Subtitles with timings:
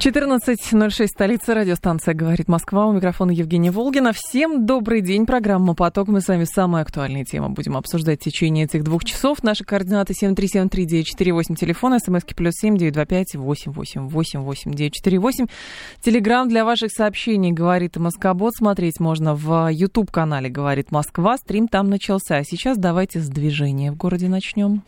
[0.00, 2.86] 14.06, столица, радиостанция «Говорит Москва».
[2.86, 4.12] У микрофона Евгения Волгина.
[4.14, 5.26] Всем добрый день.
[5.26, 6.08] Программа «Поток».
[6.08, 9.42] Мы с вами самые актуальные темы будем обсуждать в течение этих двух часов.
[9.42, 14.94] Наши координаты 7373948, телефон, смски плюс семь девять два пять восемь восемь восемь восемь девять
[14.94, 15.48] четыре восемь.
[16.00, 18.54] Телеграмм для ваших сообщений «Говорит Москобот».
[18.56, 21.36] Смотреть можно в YouTube-канале «Говорит Москва».
[21.36, 22.36] Стрим там начался.
[22.36, 24.82] А сейчас давайте с движения в городе начнем.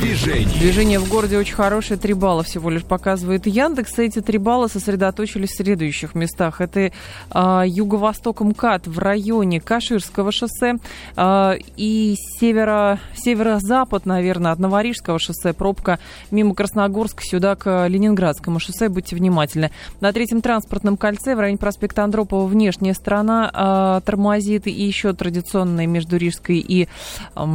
[0.00, 0.58] Движение.
[0.58, 2.00] Движение в городе очень хорошее.
[2.00, 3.98] Три балла всего лишь показывает Яндекс.
[4.00, 6.60] Эти три балла сосредоточились в следующих местах.
[6.60, 10.74] Это э, юго-восток МКАД в районе Каширского шоссе
[11.16, 15.52] э, и северо, северо-запад, наверное, от Новорижского шоссе.
[15.52, 15.98] Пробка
[16.30, 18.88] мимо Красногорска сюда к Ленинградскому шоссе.
[18.88, 19.70] Будьте внимательны.
[20.00, 24.66] На третьем транспортном кольце в районе проспекта Андропова внешняя сторона э, тормозит.
[24.66, 26.88] И еще традиционная между Рижской и
[27.36, 27.46] э,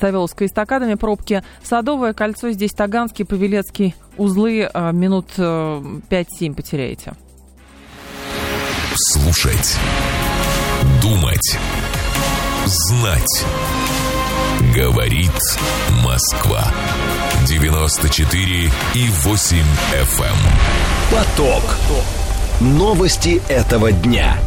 [0.00, 1.42] Савеловской эстакадами пробки.
[1.62, 7.12] Садовое кольцо здесь Таганский, Павелецкий узлы а, минут 5-7 э, потеряете.
[8.94, 9.76] Слушать.
[11.02, 11.58] Думать.
[12.64, 13.44] Знать.
[14.74, 15.32] Говорит
[16.02, 16.64] Москва.
[17.46, 19.56] 94 и 8
[19.92, 20.24] FM.
[20.24, 20.36] Эм.
[21.12, 21.62] Поток.
[22.60, 24.38] Новости этого дня.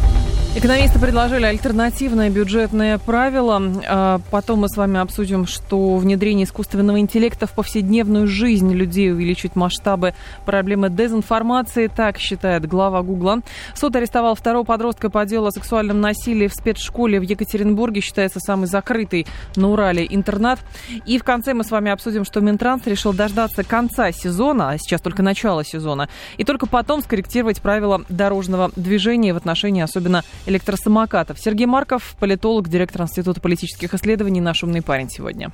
[0.60, 3.62] Экономисты предложили альтернативное бюджетное правило.
[3.88, 9.56] А, потом мы с вами обсудим, что внедрение искусственного интеллекта в повседневную жизнь людей увеличит
[9.56, 10.12] масштабы
[10.44, 11.86] проблемы дезинформации.
[11.86, 13.40] Так считает глава Гугла.
[13.74, 18.02] Суд арестовал второго подростка по делу о сексуальном насилии в спецшколе в Екатеринбурге.
[18.02, 20.58] Считается самый закрытый на Урале интернат.
[21.06, 25.00] И в конце мы с вами обсудим, что Минтранс решил дождаться конца сезона, а сейчас
[25.00, 31.38] только начало сезона, и только потом скорректировать правила дорожного движения в отношении особенно электросамокатов.
[31.38, 35.50] Сергей Марков, политолог, директор Института политических исследований, наш умный парень сегодня.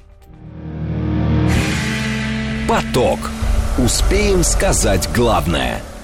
[2.69, 3.21] Поток.
[3.79, 5.81] Успеем сказать главное–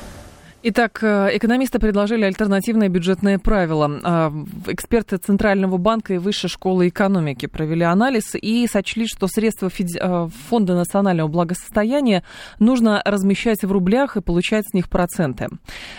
[0.64, 4.00] Итак, э, экономисты предложили альтернативное бюджетное правило.
[4.04, 4.32] А,
[4.68, 10.76] эксперты Центрального банка и Высшей школы экономики провели анализ и сочли, что средства э, Фонда
[10.76, 12.22] национального благосостояния
[12.60, 15.48] нужно размещать в рублях и получать с них проценты.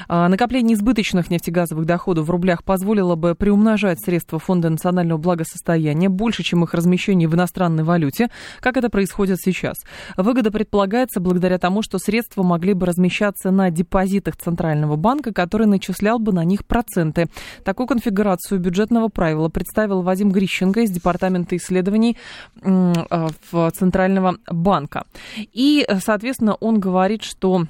[0.07, 6.41] А, накопление избыточных нефтегазовых доходов в рублях позволило бы приумножать средства Фонда национального благосостояния больше,
[6.41, 8.29] чем их размещение в иностранной валюте,
[8.61, 9.75] как это происходит сейчас.
[10.15, 15.65] Выгода предполагается благодаря тому, что средства могли бы размещаться на депозитах Центрального Центрального банка, который
[15.65, 17.27] начислял бы на них проценты.
[17.63, 22.17] Такую конфигурацию бюджетного правила представил Вадим Грищенко из Департамента исследований
[22.61, 22.93] э,
[23.73, 25.05] Центрального банка.
[25.53, 27.65] И, соответственно, он говорит, что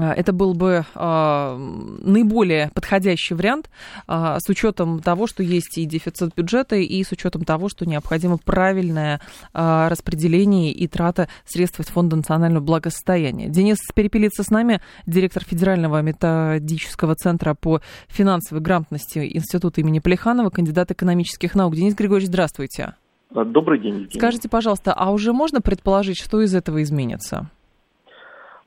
[0.00, 1.56] это был бы э,
[2.02, 3.68] наиболее подходящий вариант
[4.08, 8.38] э, с учетом того, что есть и дефицит бюджета, и с учетом того, что необходимо
[8.38, 9.20] правильное
[9.52, 13.48] э, распределение и трата средств из Фонда национального благосостояния.
[13.48, 20.90] Денис Перепелица с нами, директор Федерального методического центра по финансовой грамотности Института имени Плеханова, кандидат
[20.90, 21.76] экономических наук.
[21.76, 22.94] Денис Григорьевич, здравствуйте.
[23.30, 23.94] Добрый день.
[23.94, 24.18] Евгений.
[24.18, 27.50] Скажите, пожалуйста, а уже можно предположить, что из этого изменится?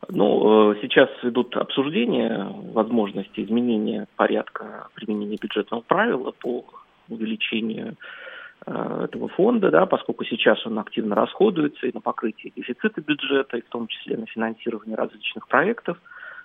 [0.10, 6.66] Ну, э, сейчас идут обсуждения возможности изменения порядка применения бюджетного правила по
[7.10, 7.96] увеличению
[8.66, 13.62] э, этого фонда, да, поскольку сейчас он активно расходуется и на покрытие дефицита бюджета, и
[13.62, 15.98] в том числе на финансирование различных проектов,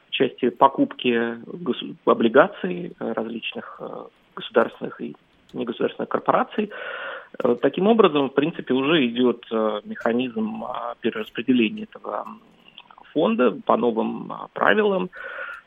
[0.08, 1.36] в части покупки
[2.04, 4.04] облигаций различных э,
[4.36, 5.16] государственных и
[5.52, 6.70] негосударственных корпораций.
[7.60, 9.44] Таким образом, в принципе, уже идет
[9.84, 10.64] механизм
[11.00, 12.24] перераспределения этого
[13.12, 15.10] фонда по новым а, правилам.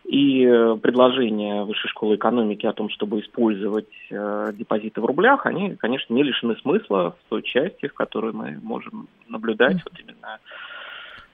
[0.05, 5.77] И э, предложения Высшей школы экономики о том, чтобы использовать э, депозиты в рублях, они,
[5.77, 10.39] конечно, не лишены смысла в той части, в которой мы можем наблюдать вот именно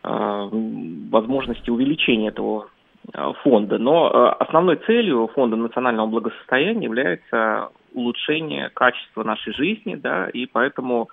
[0.04, 2.70] э, возможности увеличения этого
[3.12, 3.80] э, фонда.
[3.80, 11.10] Но э, основной целью Фонда национального благосостояния является улучшение качества нашей жизни, да, и поэтому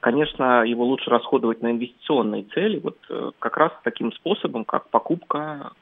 [0.00, 5.72] конечно, его лучше расходовать на инвестиционные цели, вот э, как раз таким способом, как покупка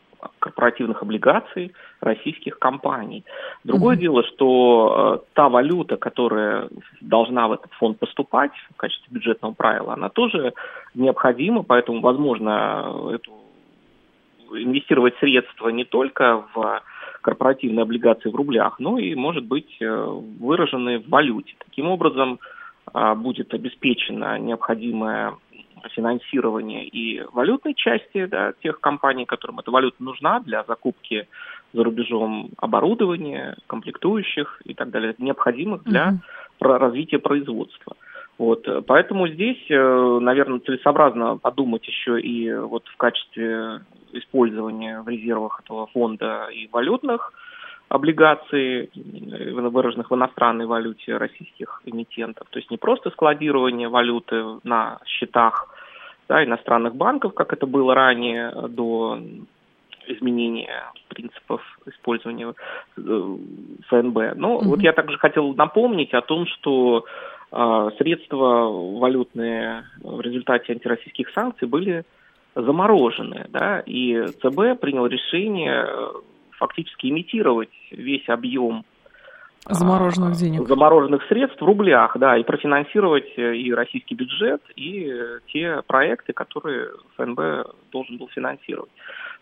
[0.41, 3.25] корпоративных облигаций российских компаний.
[3.65, 4.00] Другое mm-hmm.
[4.00, 6.69] дело, что э, та валюта, которая
[7.00, 10.55] должна в этот фонд поступать в качестве бюджетного правила, она тоже
[10.94, 13.32] необходима, поэтому, возможно, эту,
[14.53, 16.82] инвестировать средства не только в
[17.20, 21.55] корпоративные облигации в рублях, но и, может быть, э, выраженные в валюте.
[21.59, 22.57] Таким образом, а,
[23.17, 25.35] будет обеспечена необходимая
[25.94, 31.29] финансирование и валютной части да, тех компаний, которым эта валюта нужна для закупки
[31.73, 36.11] за рубежом оборудования, комплектующих и так далее, необходимых для
[36.61, 36.79] mm-hmm.
[36.79, 37.96] развития производства.
[38.38, 43.81] Вот, поэтому здесь, э, наверное, целесообразно подумать еще и вот в качестве
[44.12, 47.32] использования в резервах этого фонда и валютных
[47.88, 52.46] облигаций, выраженных в иностранной валюте российских эмитентов.
[52.50, 55.75] То есть не просто складирование валюты на счетах
[56.29, 59.19] да, иностранных банков, как это было ранее до
[60.06, 62.55] изменения принципов использования
[62.96, 63.37] э,
[63.88, 64.37] ФНБ.
[64.37, 64.64] Но mm-hmm.
[64.64, 67.05] вот я также хотел напомнить о том, что
[67.52, 68.69] э, средства
[68.99, 72.05] валютные в результате антироссийских санкций были
[72.55, 75.87] заморожены, да, и ЦБ принял решение
[76.58, 78.84] фактически имитировать весь объем
[79.69, 80.66] замороженных денег.
[80.66, 86.32] Замороженных средств в рублях, да, и профинансировать э, и российский бюджет, и э, те проекты,
[86.32, 87.40] которые ФНБ
[87.93, 88.90] должен был финансировать.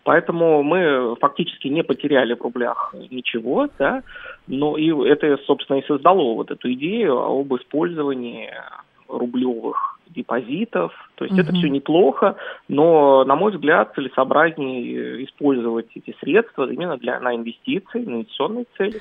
[0.03, 4.03] Поэтому мы фактически не потеряли в рублях ничего, да,
[4.47, 8.51] но и это, собственно, и создало вот эту идею об использовании
[9.09, 10.93] рублевых депозитов.
[11.17, 11.43] То есть угу.
[11.43, 12.37] это все неплохо,
[12.69, 19.01] но, на мой взгляд, целесообразнее использовать эти средства именно для, на инвестиции, на инвестиционные цели.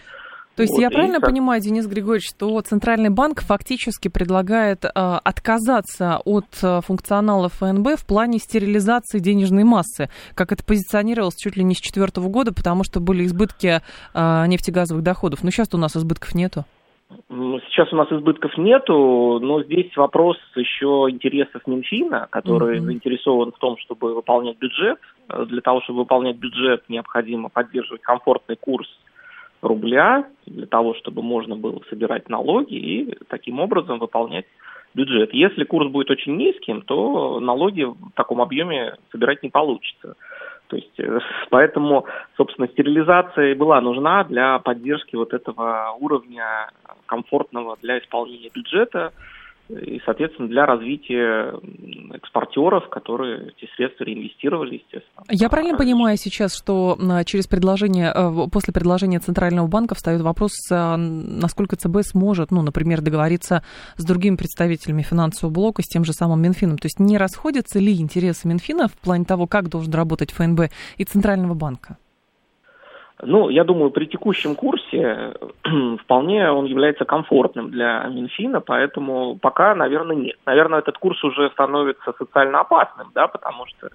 [0.55, 1.29] То есть вот, я правильно как...
[1.29, 8.05] понимаю, Денис Григорьевич, что Центральный банк фактически предлагает э, отказаться от э, функционала ФНБ в
[8.05, 13.01] плане стерилизации денежной массы, как это позиционировалось чуть ли не с четвертого года, потому что
[13.01, 13.81] были избытки
[14.13, 15.43] э, нефтегазовых доходов.
[15.43, 16.63] Но сейчас у нас избытков нету.
[17.29, 22.85] Сейчас у нас избытков нету, но здесь вопрос еще интересов Минфина, который mm-hmm.
[22.85, 24.99] заинтересован в том, чтобы выполнять бюджет.
[25.47, 28.87] Для того, чтобы выполнять бюджет, необходимо поддерживать комфортный курс
[29.61, 34.45] рубля, для того, чтобы можно было собирать налоги и таким образом выполнять
[34.93, 35.33] бюджет.
[35.33, 40.15] Если курс будет очень низким, то налоги в таком объеме собирать не получится.
[40.67, 41.19] То есть, э,
[41.49, 42.05] поэтому,
[42.37, 46.69] собственно, стерилизация была нужна для поддержки вот этого уровня
[47.05, 49.11] комфортного для исполнения бюджета
[49.69, 51.53] и, соответственно, для развития
[52.13, 55.23] экспортеров, которые эти средства реинвестировали, естественно.
[55.29, 60.95] Я правильно понимаю сейчас, что через предложение, э, после предложения Центрального банка встает вопрос, э,
[60.97, 63.63] насколько ЦБ сможет, ну, например, договориться
[63.97, 66.77] с другими представителями финансового блока, с тем же самым Минфином?
[66.77, 71.03] То есть не расходятся ли интересы Минфина в плане того, как должен работать ФНБ и
[71.05, 71.97] Центрального банка?
[73.21, 75.33] Ну, я думаю, при текущем курсе
[76.03, 80.37] вполне он является комфортным для Минфина, поэтому пока, наверное, нет.
[80.45, 83.89] Наверное, этот курс уже становится социально опасным, да, потому что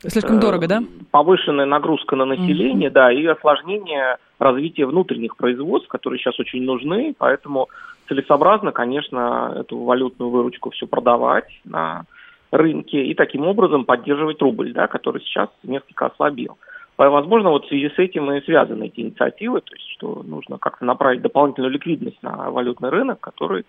[0.00, 0.82] Слишком дорого, да?
[1.10, 2.92] Повышенная нагрузка на население, mm-hmm.
[2.92, 7.68] да, и осложнение развития внутренних производств, которые сейчас очень нужны, поэтому
[8.08, 12.04] целесообразно, конечно, эту валютную выручку все продавать на
[12.50, 16.58] рынке и таким образом поддерживать рубль, да, который сейчас несколько ослабел.
[16.96, 20.84] Возможно, вот в связи с этим и связаны эти инициативы, то есть что нужно как-то
[20.84, 23.64] направить дополнительную ликвидность на валютный рынок, который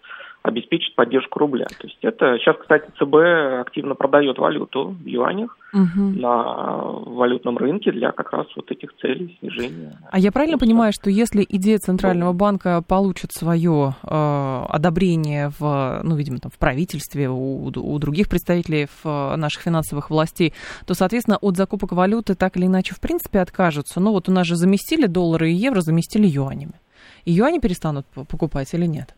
[0.45, 1.65] обеспечит поддержку рубля.
[1.65, 6.01] То есть это сейчас, кстати, ЦБ активно продает валюту в юанях угу.
[6.01, 6.43] на
[6.83, 9.97] валютном рынке для как раз вот этих целей снижения.
[10.11, 10.65] А я правильно курса.
[10.67, 16.59] понимаю, что если идея Центрального банка получит свое э, одобрение в, ну, видимо, там, в
[16.59, 20.53] правительстве, у, у других представителей в наших финансовых властей,
[20.85, 23.99] то, соответственно, от закупок валюты так или иначе в принципе откажутся.
[23.99, 26.73] Ну вот у нас же заместили доллары и евро, заместили юанями.
[27.25, 29.15] И юани перестанут покупать или нет?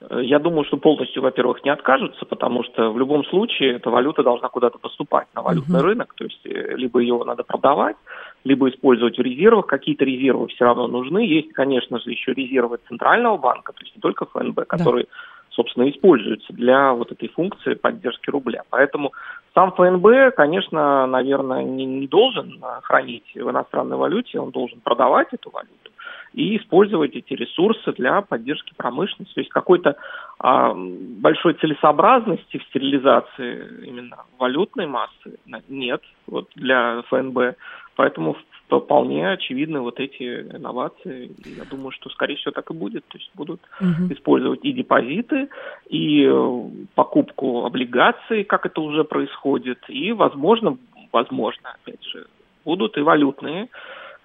[0.00, 4.48] Я думаю, что полностью, во-первых, не откажутся, потому что в любом случае эта валюта должна
[4.48, 5.82] куда-то поступать на валютный uh-huh.
[5.82, 7.96] рынок, то есть э, либо ее надо продавать,
[8.44, 9.66] либо использовать в резервах.
[9.66, 11.26] Какие-то резервы все равно нужны.
[11.26, 15.10] Есть, конечно же, еще резервы Центрального банка, то есть не только ФНБ, которые, да.
[15.50, 18.62] собственно, используются для вот этой функции поддержки рубля.
[18.70, 19.12] Поэтому
[19.52, 25.50] сам ФНБ, конечно, наверное, не, не должен хранить в иностранной валюте, он должен продавать эту
[25.50, 25.90] валюту
[26.32, 29.34] и использовать эти ресурсы для поддержки промышленности.
[29.34, 29.96] То есть какой-то
[30.38, 37.56] а, большой целесообразности в стерилизации именно валютной массы нет вот, для ФНБ.
[37.96, 38.36] Поэтому
[38.68, 41.30] вполне очевидны вот эти инновации.
[41.44, 43.04] Я думаю, что, скорее всего, так и будет.
[43.08, 44.12] То есть будут угу.
[44.12, 45.48] использовать и депозиты,
[45.88, 46.60] и э,
[46.94, 50.76] покупку облигаций, как это уже происходит, и, возможно,
[51.12, 52.26] возможно, опять же,
[52.64, 53.68] будут и валютные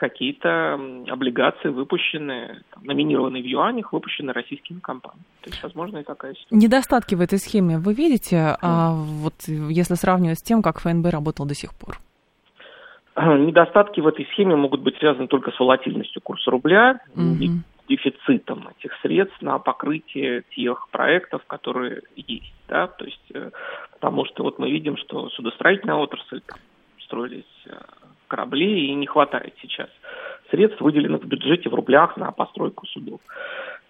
[0.03, 0.74] какие-то
[1.07, 5.24] облигации, выпущенные, там, номинированные в юанях, выпущенные российскими компаниями.
[5.41, 6.57] То есть, возможно, и такая ситуация.
[6.57, 11.45] Недостатки в этой схеме вы видите, а, вот если сравнивать с тем, как ФНБ работал
[11.45, 12.00] до сих пор?
[13.15, 17.00] Недостатки в этой схеме могут быть связаны только с волатильностью курса рубля.
[17.15, 17.50] И
[17.88, 22.53] дефицитом этих средств на покрытие тех проектов, которые есть.
[22.69, 22.88] Да?
[22.88, 23.51] То есть, э,
[23.91, 26.41] потому что вот мы видим, что судостроительная отрасль,
[27.00, 27.43] строились
[28.33, 29.89] корабли, и не хватает сейчас
[30.49, 33.21] средств, выделенных в бюджете в рублях на постройку судов.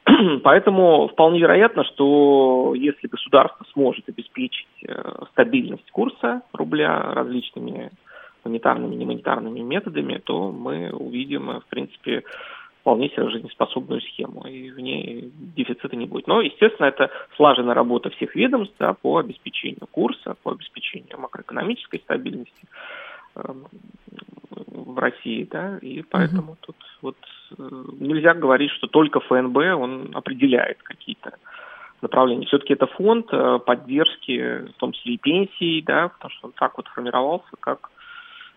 [0.43, 7.91] Поэтому вполне вероятно, что если государство сможет обеспечить э, стабильность курса рубля различными
[8.43, 12.23] монетарными и немонетарными методами, то мы увидим, в принципе,
[12.81, 16.27] вполне себе жизнеспособную схему, и в ней дефицита не будет.
[16.27, 22.67] Но, естественно, это слаженная работа всех ведомств да, по обеспечению курса, по обеспечению макроэкономической стабильности
[23.35, 26.57] в России, да, и поэтому угу.
[26.61, 27.17] тут вот
[27.57, 31.33] э, нельзя говорить, что только ФНБ, он определяет какие-то
[32.01, 32.45] направления.
[32.45, 36.77] Все-таки это фонд э, поддержки, в том числе и пенсий, да, потому что он так
[36.77, 37.89] вот формировался, как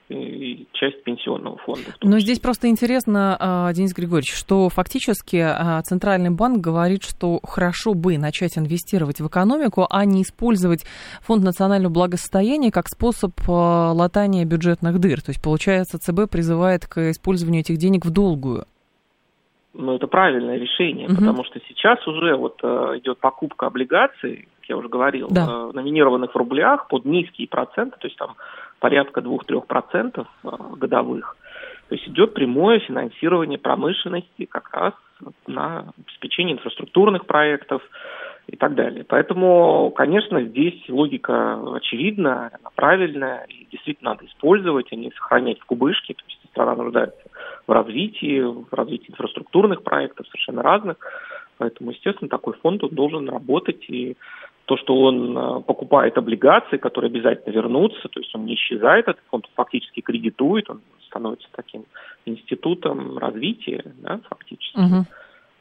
[0.09, 1.95] и часть пенсионного фонда.
[2.03, 7.95] Но здесь просто интересно, а, Денис Григорьевич, что фактически а, Центральный банк говорит, что хорошо
[7.95, 10.85] бы начать инвестировать в экономику, а не использовать
[11.23, 15.21] фонд национального благосостояния как способ а, латания бюджетных дыр.
[15.21, 18.67] То есть, получается, ЦБ призывает к использованию этих денег в долгую.
[19.75, 21.17] Ну, это правильное решение, угу.
[21.17, 25.67] потому что сейчас уже вот идет покупка облигаций, как я уже говорил, да.
[25.75, 28.37] номинированных в рублях под низкие проценты, то есть там
[28.81, 31.37] порядка 2-3% а, годовых.
[31.89, 34.95] То есть идет прямое финансирование промышленности как раз
[35.47, 37.83] на обеспечение инфраструктурных проектов
[38.49, 39.05] и так далее.
[39.05, 45.65] Поэтому, конечно, здесь логика очевидна, она правильная, и действительно надо использовать, а не сохранять в
[45.65, 46.15] кубышке.
[46.15, 47.23] То есть страна нуждается
[47.67, 50.97] в развитии, в развитии инфраструктурных проектов совершенно разных.
[51.59, 54.17] Поэтому, естественно, такой фонд он должен работать и
[54.67, 59.23] то, что он э, покупает облигации, которые обязательно вернутся, то есть он не исчезает, этот
[59.31, 61.85] фонд фактически кредитует, он становится таким
[62.27, 64.79] институтом развития, да, фактически.
[64.79, 65.07] Угу.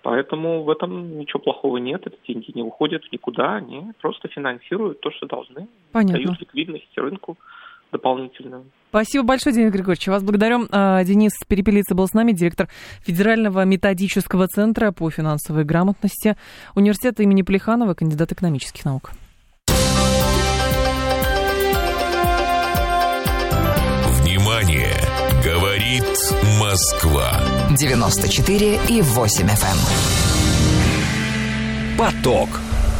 [0.01, 5.11] Поэтому в этом ничего плохого нет, эти деньги не уходят никуда, они просто финансируют то,
[5.11, 6.17] что должны, Понятно.
[6.17, 7.37] дают ликвидность рынку
[7.91, 8.65] дополнительную.
[8.95, 10.07] Спасибо большое, Денис Григорьевич.
[10.07, 10.67] Вас благодарю.
[10.71, 12.69] А, Денис Перепелица был с нами, директор
[13.01, 16.37] Федерального методического центра по финансовой грамотности
[16.75, 19.11] Университета имени Плеханова, кандидат экономических наук.
[24.21, 24.95] Внимание!
[25.43, 26.05] Говорит
[26.57, 27.33] Москва.
[27.77, 29.77] 94 и 8 FM.
[31.91, 31.97] Эм.
[31.97, 32.47] Поток.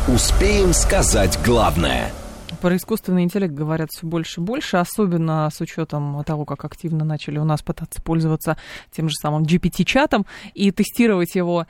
[0.08, 2.12] Успеем сказать главное–
[2.62, 7.38] про искусственный интеллект говорят все больше и больше, особенно с учетом того, как активно начали
[7.38, 8.58] у нас пытаться пользоваться
[8.92, 11.68] тем же самым GPT-чатом и тестировать его,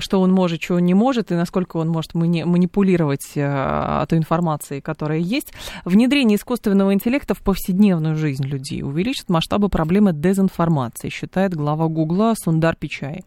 [0.00, 4.80] что он может, что он не может, и насколько он может манипулировать а, той информацией,
[4.80, 5.52] которая есть.
[5.84, 12.76] Внедрение искусственного интеллекта в повседневную жизнь людей увеличит масштабы проблемы дезинформации, считает глава Гугла Сундар
[12.76, 13.22] Пичай.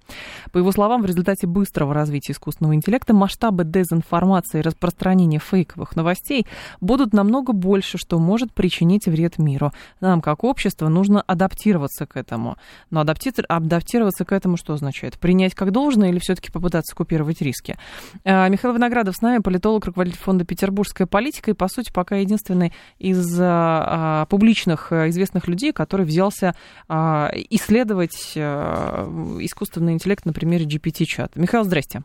[0.51, 6.45] По его словам, в результате быстрого развития искусственного интеллекта масштабы дезинформации и распространения фейковых новостей
[6.79, 9.71] будут намного больше, что может причинить вред миру.
[9.99, 12.57] Нам, как общество, нужно адаптироваться к этому.
[12.89, 13.33] Но адапти...
[13.47, 15.19] адаптироваться к этому что означает?
[15.19, 17.75] Принять как должное или все-таки попытаться купировать риски?
[18.23, 22.71] А, Михаил Виноградов с нами, политолог, руководитель фонда «Петербургская политика» и, по сути, пока единственный
[22.99, 26.55] из а, публичных а, известных людей, который взялся
[26.89, 31.39] исследовать искусственный интеллект на примере GPT-чата.
[31.39, 32.03] Михаил, здрасте.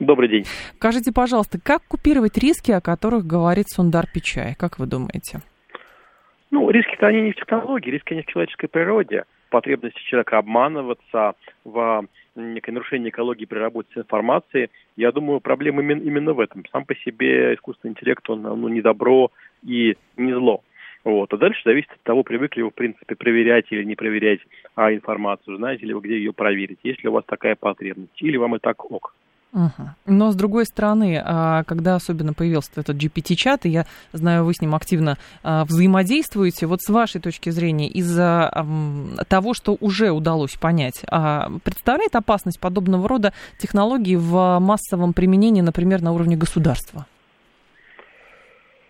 [0.00, 0.44] Добрый день.
[0.76, 4.54] Скажите, пожалуйста, как купировать риски, о которых говорит Сундар Пичай?
[4.54, 5.40] Как вы думаете?
[6.50, 9.24] Ну, риски-то они не в технологии, риски они в человеческой природе.
[9.50, 11.32] Потребности человека обманываться
[11.64, 12.06] в
[12.40, 14.70] некое нарушение экологии при работе с информацией.
[14.96, 16.64] Я думаю, проблема именно в этом.
[16.72, 19.30] Сам по себе искусственный интеллект, он ну, не добро
[19.62, 20.62] и не зло.
[21.04, 21.32] Вот.
[21.32, 24.40] А дальше зависит от того, привыкли вы, в принципе, проверять или не проверять
[24.74, 28.36] а, информацию, знаете ли вы, где ее проверить, есть ли у вас такая потребность, или
[28.36, 29.14] вам и так ок.
[29.52, 29.88] Угу.
[30.06, 34.60] Но с другой стороны, а, когда особенно появился этот GPT-чат, и я знаю, вы с
[34.60, 38.50] ним активно а, взаимодействуете, вот с вашей точки зрения, из-за
[39.28, 46.02] того, что уже удалось понять, а, представляет опасность подобного рода технологий в массовом применении, например,
[46.02, 47.06] на уровне государства?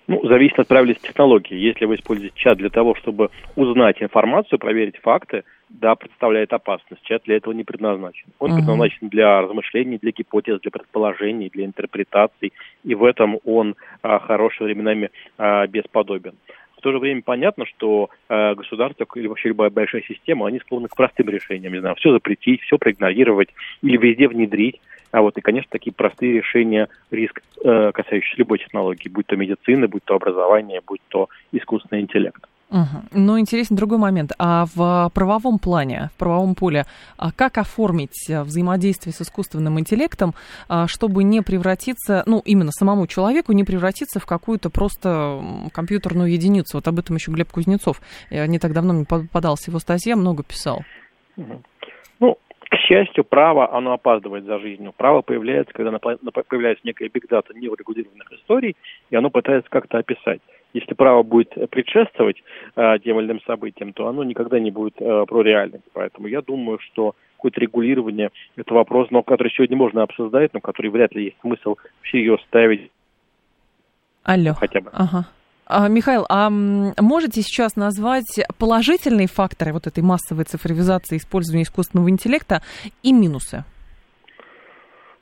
[0.09, 1.55] Ну, зависит от правильности технологии.
[1.55, 7.03] Если вы используете чат для того, чтобы узнать информацию, проверить факты, да, представляет опасность.
[7.03, 8.25] Чат для этого не предназначен.
[8.38, 8.57] Он uh-huh.
[8.57, 14.69] предназначен для размышлений, для гипотез, для предположений, для интерпретаций, и в этом он а, хорошими
[14.69, 16.37] временами а, бесподобен.
[16.79, 20.87] В то же время понятно, что э, государство или вообще любая большая система, они склонны
[20.87, 23.49] к простым решениям, не знаю, все запретить, все проигнорировать
[23.83, 24.81] или везде внедрить.
[25.11, 29.88] А вот и, конечно, такие простые решения, риск, э, касающийся любой технологии, будь то медицины,
[29.88, 32.47] будь то образование, будь то искусственный интеллект.
[32.71, 33.03] Угу.
[33.12, 34.33] Но интересен другой момент.
[34.38, 36.85] А в правовом плане, в правовом поле,
[37.17, 40.35] а как оформить взаимодействие с искусственным интеллектом,
[40.69, 46.77] а, чтобы не превратиться, ну, именно самому человеку, не превратиться в какую-то просто компьютерную единицу?
[46.77, 50.85] Вот об этом еще Глеб Кузнецов не так давно мне попадался его статья, много писал.
[51.38, 51.62] Угу.
[52.21, 52.38] Ну,
[52.78, 54.94] к счастью, право, оно опаздывает за жизнью.
[54.97, 58.76] Право появляется, когда появляется некая бигдата неурегулированных историй,
[59.11, 60.40] и оно пытается как-то описать
[60.75, 62.37] если право будет предшествовать
[62.76, 65.87] э, тем или иным событиям, то оно никогда не будет э, про реальность.
[65.94, 70.90] Поэтому я думаю, что какое-то регулирование– это вопрос, но который сегодня можно обсуждать, но который
[70.90, 72.90] вряд ли есть смысл всерьез ставить.
[74.25, 74.52] Алло.
[74.52, 74.90] Хотя бы.
[74.92, 75.26] Ага.
[75.70, 82.62] А, Михаил, а можете сейчас назвать положительные факторы вот этой массовой цифровизации использования искусственного интеллекта
[83.02, 83.64] и минусы?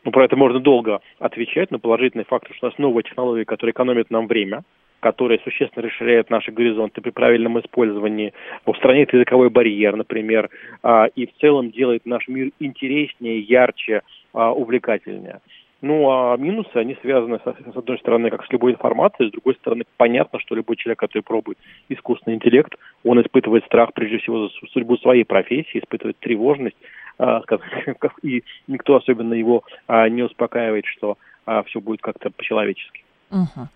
[0.05, 3.73] Ну, про это можно долго отвечать, но положительный фактор, что у нас новая технология, которая
[3.73, 4.63] экономит нам время–
[5.01, 8.33] которые существенно расширяют наши горизонты при правильном использовании,
[8.65, 10.51] устраняет языковой барьер, например,
[10.83, 15.41] а, и в целом делает наш мир интереснее, ярче, а, увлекательнее.
[15.83, 19.85] Ну, а минусы, они связаны, с одной стороны, как с любой информацией, с другой стороны,
[19.97, 24.97] понятно, что любой человек, который пробует искусственный интеллект, он испытывает страх, прежде всего, за судьбу
[24.97, 26.77] своей профессии, испытывает тревожность,
[28.23, 31.19] и никто особенно его не успокаивает, что
[31.67, 33.07] все будет как-то по-человечески.
[33.31, 33.69] Угу.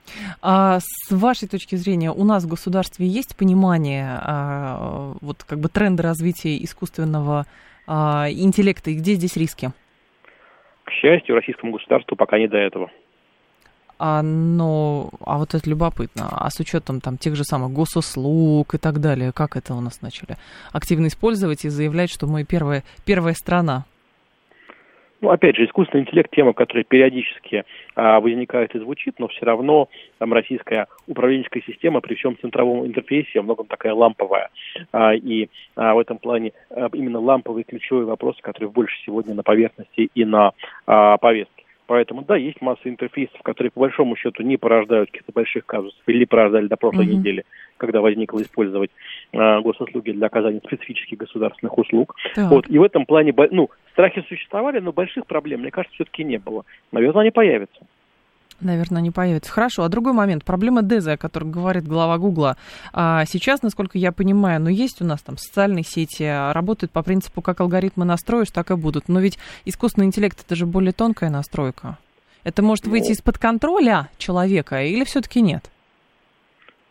[0.42, 5.68] А с вашей точки зрения, у нас в государстве есть понимание а, вот как бы
[5.68, 7.46] тренда развития искусственного
[7.86, 9.72] а, интеллекта и где здесь риски?
[10.90, 12.90] К счастью, российскому государству пока не до этого.
[13.98, 16.28] А, но, а вот это любопытно.
[16.32, 20.02] А с учетом там тех же самых госуслуг и так далее, как это у нас
[20.02, 20.36] начали
[20.72, 23.84] активно использовать и заявлять, что мы первая, первая страна
[25.20, 29.88] ну, опять же, искусственный интеллект тема, которая периодически а, возникает и звучит, но все равно
[30.18, 34.48] там российская управленческая система при всем центровом интерфейсе во многом такая ламповая.
[34.92, 39.42] А, и а, в этом плане а, именно ламповые ключевые вопросы, которые больше сегодня на
[39.42, 40.52] поверхности и на
[40.86, 41.59] а, повестке.
[41.90, 46.24] Поэтому, да, есть масса интерфейсов, которые по большому счету не порождают каких-то больших казусов или
[46.24, 47.14] порождали до прошлой mm-hmm.
[47.14, 47.44] недели,
[47.78, 48.92] когда возникло использовать
[49.32, 52.14] э, госуслуги для оказания специфических государственных услуг.
[52.36, 52.48] Так.
[52.48, 56.38] Вот, и в этом плане, ну, страхи существовали, но больших проблем, мне кажется, все-таки не
[56.38, 56.64] было.
[56.92, 57.84] Наверное, они появятся.
[58.60, 59.50] Наверное, не появится.
[59.50, 60.44] Хорошо, а другой момент.
[60.44, 62.56] Проблема Деза, о которой говорит глава Гугла.
[62.92, 67.40] А сейчас, насколько я понимаю, ну, есть у нас там социальные сети, работают по принципу,
[67.42, 69.08] как алгоритмы настроишь, так и будут.
[69.08, 71.98] Но ведь искусственный интеллект это же более тонкая настройка.
[72.44, 73.12] Это может выйти ну.
[73.12, 75.70] из-под контроля человека или все-таки нет?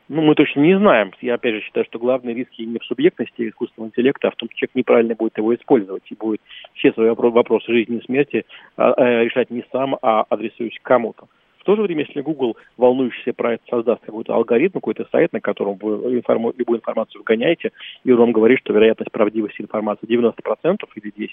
[0.10, 1.12] Ну, мы точно не знаем.
[1.22, 4.50] Я, опять же, считаю, что главные риски не в субъектности искусственного интеллекта, а в том,
[4.50, 6.42] что человек неправильно будет его использовать и будет
[6.74, 11.28] все свои вопросы жизни и смерти а, а, решать не сам, а адресуясь кому-то.
[11.70, 15.78] То же время, если Google, волнующийся про это, создаст какой-то алгоритм, какой-то сайт, на котором
[15.80, 21.30] вы информу, любую информацию вгоняете, и он говорит, что вероятность правдивости информации 90% или 10%,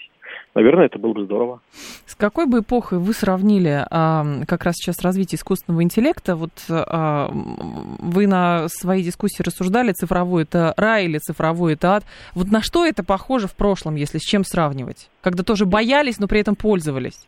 [0.55, 1.62] наверное, это было бы здорово.
[2.05, 6.37] С какой бы эпохой вы сравнили а, как раз сейчас развитие искусственного интеллекта?
[6.37, 12.05] Вот а, вы на своей дискуссии рассуждали, цифровой это рай или цифровой это ад.
[12.35, 15.09] Вот на что это похоже в прошлом, если с чем сравнивать?
[15.22, 17.27] Когда тоже боялись, но при этом пользовались?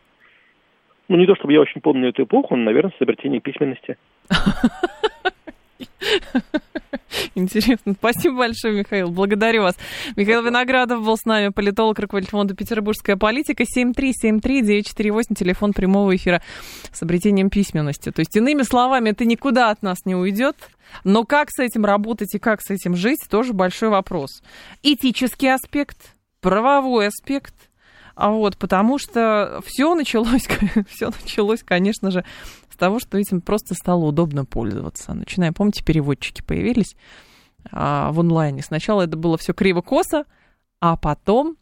[1.09, 3.97] Ну, не то чтобы я очень помню эту эпоху, но, наверное, с изобретением письменности.
[7.35, 7.95] Интересно.
[7.95, 9.11] Спасибо большое, Михаил.
[9.11, 9.77] Благодарю вас.
[10.17, 13.65] Михаил Виноградов был с нами, политолог, руководитель фонда «Петербургская политика».
[13.65, 16.43] 7373948, телефон прямого эфира
[16.93, 18.11] с обретением письменности.
[18.11, 20.57] То есть, иными словами, это никуда от нас не уйдет.
[21.05, 24.43] Но как с этим работать и как с этим жить, тоже большой вопрос.
[24.83, 27.55] Этический аспект, правовой аспект–
[28.19, 30.49] вот, потому что все началось,
[30.89, 32.25] все началось, конечно же,
[32.69, 35.15] с того, что этим просто стало удобно пользоваться.
[35.15, 36.97] Начиная, помните, переводчики появились
[37.71, 38.63] а, в онлайне.
[38.63, 40.25] Сначала это было все криво-косо,
[40.81, 41.57] а потом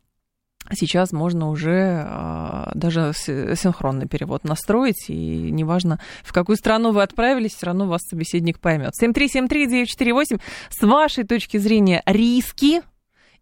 [0.73, 7.55] сейчас можно уже а, даже синхронный перевод настроить, и неважно, в какую страну вы отправились,
[7.55, 8.93] все равно вас собеседник поймет.
[9.01, 10.41] 7373948,
[10.71, 12.81] с вашей точки зрения, риски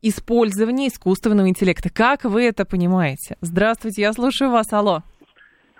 [0.09, 1.91] использования искусственного интеллекта.
[1.91, 3.37] Как вы это понимаете?
[3.41, 4.73] Здравствуйте, я слушаю вас.
[4.73, 5.03] Алло.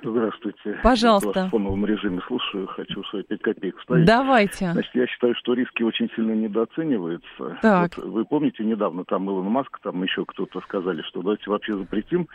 [0.03, 0.79] Здравствуйте.
[0.83, 1.41] Пожалуйста.
[1.41, 4.05] Я в фоновом режиме слушаю, хочу свои пять копеек вставить.
[4.05, 4.73] Давайте.
[4.73, 7.59] Значит, я считаю, что риски очень сильно недооцениваются.
[7.63, 7.97] Так.
[7.97, 12.29] Вот вы помните, недавно там Илон Маск, там еще кто-то сказали, что давайте вообще запретим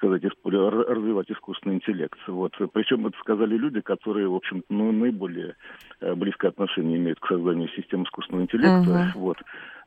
[0.00, 2.18] сказать, развивать искусственный интеллект.
[2.26, 2.52] Вот.
[2.72, 5.56] Причем это сказали люди, которые, в общем ну, наиболее
[6.00, 8.90] э, близкое отношение имеют к созданию системы искусственного интеллекта.
[8.90, 9.18] Uh-huh.
[9.18, 9.36] Вот.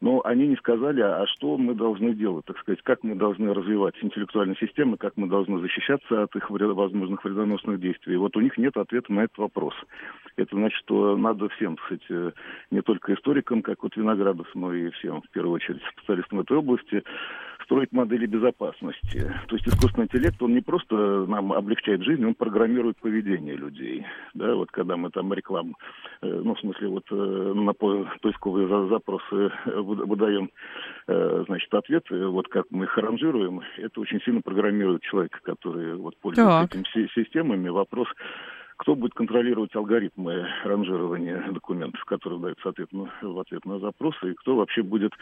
[0.02, 3.95] Но они не сказали, а что мы должны делать, так сказать, как мы должны развивать
[4.02, 8.17] интеллектуальные системы, как мы должны защищаться от их возможных вредоносных действий.
[8.17, 9.73] Вот у них нет ответа на этот вопрос.
[10.36, 12.32] Это значит, что надо всем, сказать, э,
[12.69, 17.02] не только историкам, как вот Виноградов, но и всем, в первую очередь, специалистам этой области,
[17.63, 19.34] строить модели безопасности.
[19.47, 24.06] То есть искусственный интеллект, он не просто нам облегчает жизнь, он программирует поведение людей.
[24.34, 25.76] Да, вот когда мы там рекламу,
[26.21, 30.49] э, ну, в смысле, вот э, на поисковые запросы выдаем,
[31.08, 36.17] э, значит, ответы, вот как мы их ранжируем, это очень сильно программирует человека, который вот
[36.17, 36.76] пользуется так.
[36.76, 37.69] этими системами.
[37.69, 38.08] Вопрос,
[38.78, 44.34] кто будет контролировать алгоритмы ранжирования документов, которые даются ответ на, в ответ на запросы, и
[44.34, 45.13] кто вообще будет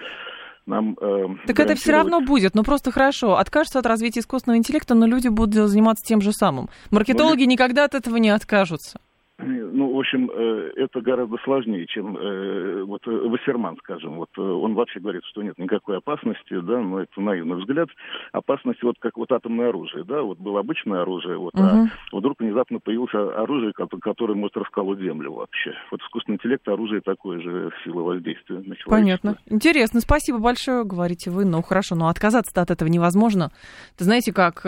[0.65, 0.97] нам...
[1.02, 3.38] Э, так это все равно будет, ну просто хорошо.
[3.38, 6.69] Откажется от развития искусственного интеллекта, но люди будут заниматься тем же самым.
[6.89, 9.00] Маркетологи ну, никогда от этого не откажутся.
[9.41, 14.15] Ну, в общем, э, это гораздо сложнее, чем э, вот э, Вассерман, скажем.
[14.15, 17.89] Вот он вообще говорит, что нет никакой опасности, да, но это наивный взгляд.
[18.32, 21.63] Опасность вот как вот атомное оружие, да, вот было обычное оружие, вот, угу.
[21.63, 25.73] а вдруг внезапно появилось оружие, которое может расколоть землю вообще.
[25.91, 28.89] Вот искусственный интеллект оружие такое же сила воздействия на человечество.
[28.89, 29.36] Понятно.
[29.49, 31.45] Интересно, спасибо большое, говорите вы.
[31.45, 33.51] Ну, хорошо, но отказаться-то от этого невозможно.
[33.97, 34.65] Ты знаете, как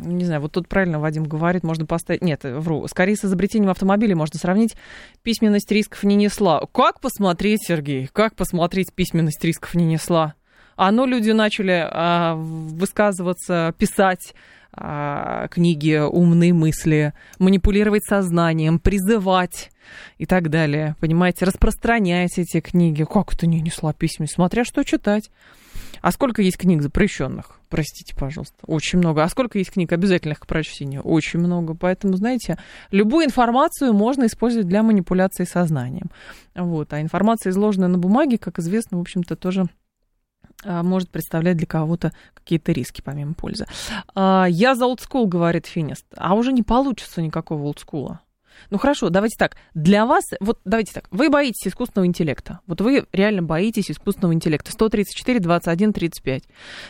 [0.00, 2.22] не знаю, вот тут правильно Вадим говорит, можно поставить...
[2.22, 2.86] Нет, вру.
[2.88, 4.76] Скорее с изобретением автомобиля можно сравнить.
[5.22, 6.62] Письменность рисков не несла.
[6.72, 8.08] Как посмотреть, Сергей?
[8.12, 10.34] Как посмотреть, письменность рисков не несла?
[10.76, 14.34] А ну, люди начали а, высказываться, писать
[14.72, 19.70] а, книги, умные мысли, манипулировать сознанием, призывать
[20.18, 20.96] и так далее.
[21.00, 23.04] Понимаете, распространять эти книги.
[23.04, 24.34] Как это не несла письменность?
[24.34, 25.30] Смотря что читать.
[26.00, 27.58] А сколько есть книг запрещенных?
[27.68, 28.56] Простите, пожалуйста.
[28.66, 29.22] Очень много.
[29.22, 31.02] А сколько есть книг обязательных к прочтению?
[31.02, 31.74] Очень много.
[31.74, 32.58] Поэтому, знаете,
[32.90, 36.10] любую информацию можно использовать для манипуляции сознанием.
[36.54, 36.92] Вот.
[36.92, 39.66] А информация, изложенная на бумаге, как известно, в общем-то, тоже
[40.64, 43.66] а, может представлять для кого-то какие-то риски, помимо пользы.
[44.14, 46.06] А, я за олдскул, говорит Финист.
[46.16, 48.20] А уже не получится никакого олдскула.
[48.70, 49.56] Ну хорошо, давайте так.
[49.74, 52.60] Для вас, вот давайте так, вы боитесь искусственного интеллекта.
[52.66, 54.72] Вот вы реально боитесь искусственного интеллекта.
[54.72, 56.42] 134, 21, 35.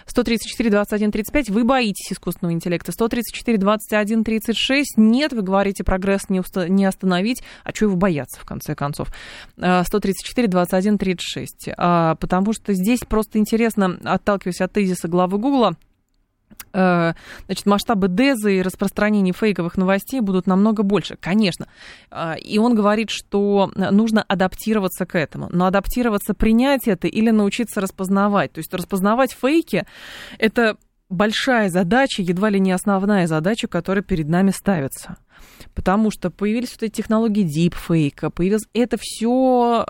[0.07, 2.93] 134, 21, 35, вы боитесь искусственного интеллекта.
[2.93, 7.43] 134, 21, 36, нет, вы говорите, прогресс не, уста- не остановить.
[7.63, 9.09] А чего его бояться, в конце концов?
[9.57, 11.71] 134, 21, 36.
[11.77, 15.77] Потому что здесь просто интересно, отталкиваясь от тезиса главы Гугла,
[16.73, 21.69] значит, масштабы дезы и распространения фейковых новостей будут намного больше, конечно.
[22.11, 25.49] Э, и он говорит, что нужно адаптироваться к этому.
[25.51, 28.53] Но адаптироваться, принять это или научиться распознавать.
[28.53, 29.87] То есть распознавать фейки–
[30.39, 30.77] это
[31.09, 35.17] большая задача, едва ли не основная задача, которая перед нами ставится.
[35.75, 39.87] Потому что появились вот эти технологии дипфейка, появилось это все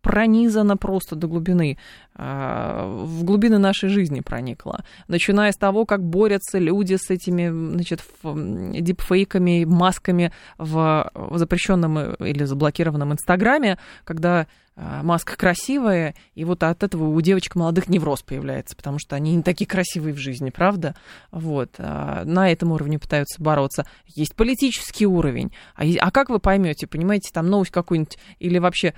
[0.00, 1.78] пронизано просто до глубины,
[2.14, 4.84] а, в глубины нашей жизни проникло.
[5.08, 13.12] Начиная с того, как борются люди с этими, значит, дипфейками, масками в запрещенном или заблокированном
[13.12, 14.46] Инстаграме, когда
[14.78, 19.42] маска красивая, и вот от этого у девочек молодых невроз появляется, потому что они не
[19.42, 20.94] такие красивые в жизни, правда?
[21.30, 21.74] Вот.
[21.78, 23.86] А, на этом уровне пытаются бороться.
[24.06, 25.52] Есть политический уровень.
[25.74, 28.94] А, а как вы поймете, понимаете, там новость какую-нибудь или вообще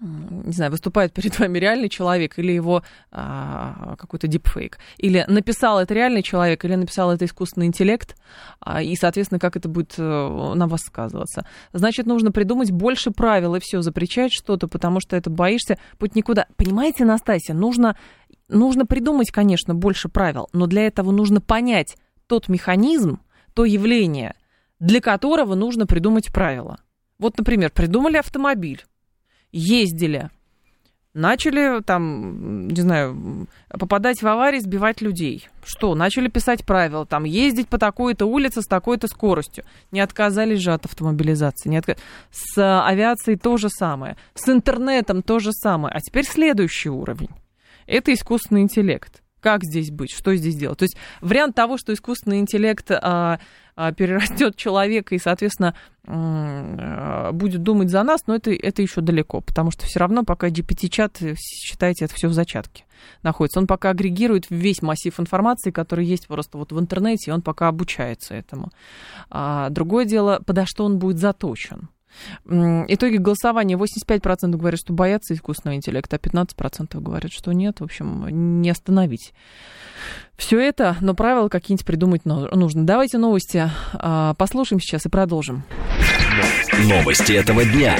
[0.00, 4.78] не знаю, выступает перед вами реальный человек или его а, какой-то дипфейк.
[4.96, 8.16] Или написал это реальный человек, или написал это искусственный интеллект,
[8.60, 11.46] а, и, соответственно, как это будет а, на вас сказываться.
[11.72, 16.46] Значит, нужно придумать больше правил и все, запрещать что-то, потому что это боишься, путь никуда.
[16.56, 17.96] Понимаете, Настасья, нужно,
[18.48, 23.20] нужно придумать, конечно, больше правил, но для этого нужно понять тот механизм,
[23.54, 24.34] то явление,
[24.78, 26.78] для которого нужно придумать правила.
[27.18, 28.84] Вот, например, придумали автомобиль
[29.52, 30.30] ездили,
[31.14, 35.48] начали там, не знаю, попадать в аварии, сбивать людей.
[35.64, 35.94] Что?
[35.94, 39.64] Начали писать правила, там, ездить по такой-то улице с такой-то скоростью.
[39.90, 41.68] Не отказались же от автомобилизации.
[41.68, 41.96] Не отка...
[42.30, 44.16] С авиацией то же самое.
[44.34, 45.94] С интернетом то же самое.
[45.94, 47.30] А теперь следующий уровень.
[47.86, 49.22] Это искусственный интеллект.
[49.40, 50.10] Как здесь быть?
[50.10, 50.78] Что здесь делать?
[50.78, 53.38] То есть вариант того, что искусственный интеллект а,
[53.76, 55.74] а, перерастет человека и, соответственно,
[56.04, 60.48] а, будет думать за нас, но это, это еще далеко, потому что все равно пока
[60.48, 62.84] GPT-чат, э, считайте, это все в зачатке
[63.22, 63.60] находится.
[63.60, 67.68] Он пока агрегирует весь массив информации, который есть просто вот в интернете, и он пока
[67.68, 68.70] обучается этому.
[69.30, 71.88] А другое дело, подо что он будет заточен.
[72.46, 73.76] Итоги голосования.
[73.76, 77.80] 85% говорят, что боятся искусственного интеллекта, а 15% говорят, что нет.
[77.80, 79.32] В общем, не остановить.
[80.36, 82.86] Все это, но правила какие-нибудь придумать нужно.
[82.86, 85.64] Давайте новости а, послушаем сейчас и продолжим.
[86.84, 87.98] Новости этого дня.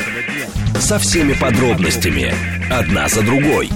[0.79, 2.33] Со всеми подробностями.
[2.71, 3.71] Одна за другой.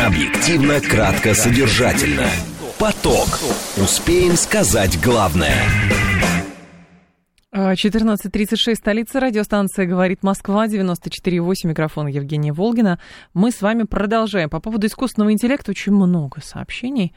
[0.00, 2.26] Объективно, кратко, содержательно.
[2.78, 3.38] Поток.
[3.76, 5.62] Успеем сказать главное.
[7.54, 12.98] 14.36, столица радиостанция «Говорит Москва», 94.8, микрофон Евгения Волгина.
[13.34, 14.48] Мы с вами продолжаем.
[14.48, 17.14] По поводу искусственного интеллекта очень много сообщений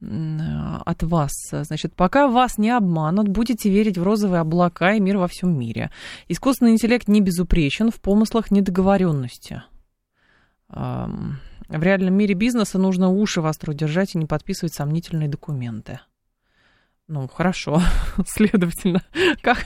[0.00, 1.30] от вас.
[1.52, 5.92] Значит, пока вас не обманут, будете верить в розовые облака и мир во всем мире.
[6.26, 9.62] Искусственный интеллект не безупречен в помыслах недоговоренности.
[10.68, 16.00] В реальном мире бизнеса нужно уши востро держать и не подписывать сомнительные документы.
[17.08, 17.80] Ну, хорошо,
[18.26, 19.00] следовательно,
[19.40, 19.64] как,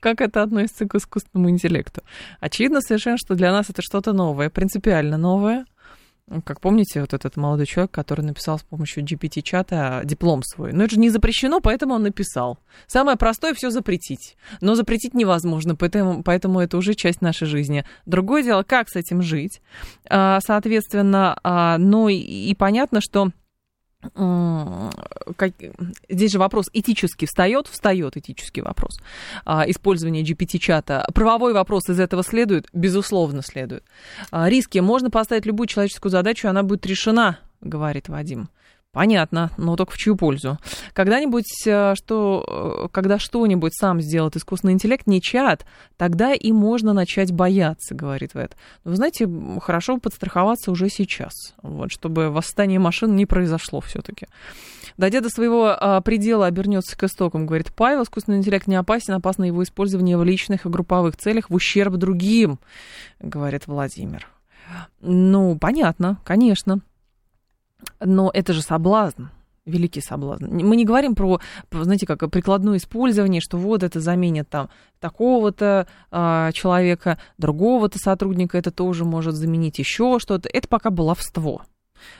[0.00, 2.02] как это относится к искусственному интеллекту?
[2.40, 5.64] Очевидно совершенно, что для нас это что-то новое, принципиально новое.
[6.44, 10.72] Как помните, вот этот молодой человек, который написал с помощью GPT-чата диплом свой.
[10.72, 12.58] Но это же не запрещено, поэтому он написал.
[12.86, 14.36] Самое простое все запретить.
[14.60, 17.84] Но запретить невозможно, поэтому, поэтому это уже часть нашей жизни.
[18.06, 19.60] Другое дело, как с этим жить.
[20.08, 23.32] А, соответственно, а, ну и понятно, что
[25.36, 25.52] как,
[26.08, 28.98] здесь же вопрос этический встает, встает этический вопрос
[29.44, 31.04] а, использования GPT-чата.
[31.14, 32.66] Правовой вопрос из этого следует?
[32.72, 33.84] Безусловно, следует.
[34.30, 34.78] А, риски.
[34.78, 38.48] Можно поставить любую человеческую задачу, и она будет решена, говорит Вадим.
[38.92, 40.58] Понятно, но только в чью пользу?
[40.92, 45.64] Когда-нибудь, э, что, э, когда что-нибудь сам сделает искусственный интеллект, не чат,
[45.96, 48.54] тогда и можно начать бояться, говорит Вэт.
[48.84, 49.26] Но вы знаете,
[49.62, 54.26] хорошо подстраховаться уже сейчас, вот, чтобы восстание машин не произошло все-таки.
[54.98, 58.02] Дойдя до своего а, предела, обернется к истокам, говорит Павел.
[58.02, 62.58] Искусственный интеллект не опасен, опасно его использование в личных и групповых целях в ущерб другим,
[63.20, 64.28] говорит Владимир.
[65.00, 66.82] Ну, понятно, конечно.
[68.00, 69.26] Но это же соблазн
[69.64, 70.46] великий соблазн.
[70.46, 71.40] Мы не говорим про,
[71.70, 78.70] знаете, как прикладное использование, что вот это заменит там такого-то э, человека, другого-то сотрудника, это
[78.70, 80.48] тоже может заменить еще что-то.
[80.52, 81.62] Это пока баловство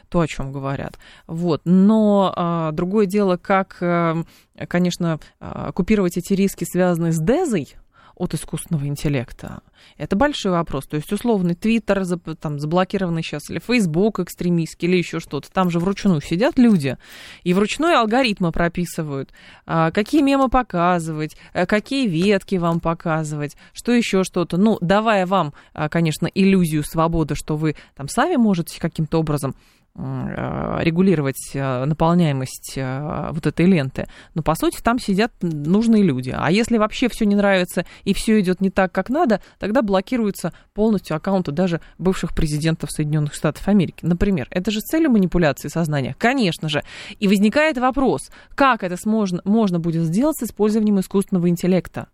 [0.09, 0.98] то, о чем говорят.
[1.27, 1.62] Вот.
[1.64, 4.22] Но а, другое дело, как, а,
[4.68, 7.75] конечно, а, купировать эти риски, связанные с дезой,
[8.14, 9.62] от искусственного интеллекта?
[9.96, 10.87] Это большой вопрос.
[10.87, 12.05] То есть, условный Твиттер
[12.40, 15.51] там, заблокированный сейчас, или Фейсбук экстремистский, или еще что-то.
[15.51, 16.96] Там же вручную сидят люди,
[17.42, 19.31] и вручную алгоритмы прописывают,
[19.66, 24.57] а, какие мемы показывать, а, какие ветки вам показывать, что еще что-то.
[24.57, 29.82] Ну, давая вам, а, конечно, иллюзию свободы, что вы там сами можете каким-то образом Э,
[29.94, 34.07] регулировать э, наполняемость э, вот этой ленты.
[34.35, 36.35] Но по сути там сидят нужные люди.
[36.35, 40.55] А если вообще все не нравится и все идет не так, как надо, тогда блокируются
[40.72, 43.98] полностью аккаунты даже бывших президентов Соединенных Штатов Америки.
[44.02, 46.16] Например, это же с целью манипуляции сознания?
[46.18, 46.83] Конечно же.
[47.18, 52.09] И возникает вопрос, как это можно, можно будет сделать с использованием искусственного интеллекта?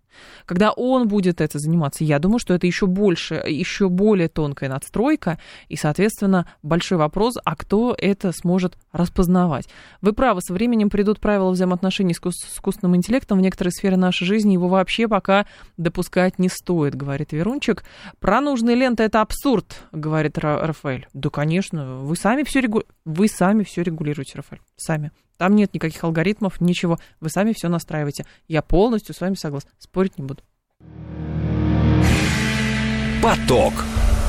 [0.46, 5.38] Когда он будет это заниматься, я думаю, что это еще больше, еще более тонкая надстройка,
[5.68, 9.68] и, соответственно, большой вопрос, а кто это сможет распознавать.
[10.00, 14.54] Вы правы, со временем придут правила взаимоотношений с искусственным интеллектом в некоторые сферы нашей жизни,
[14.54, 17.84] его вообще пока допускать не стоит, говорит Верунчик.
[18.18, 21.06] Про нужные ленты это абсурд, говорит Рафаэль.
[21.12, 22.82] Да, конечно, вы сами все регу...
[23.04, 25.12] вы сами все регулируете, Рафаэль, сами.
[25.38, 26.98] Там нет никаких алгоритмов, ничего.
[27.20, 28.26] Вы сами все настраиваете.
[28.48, 29.70] Я полностью с вами согласна.
[29.78, 30.42] Спорить не буду.
[33.22, 33.72] Поток.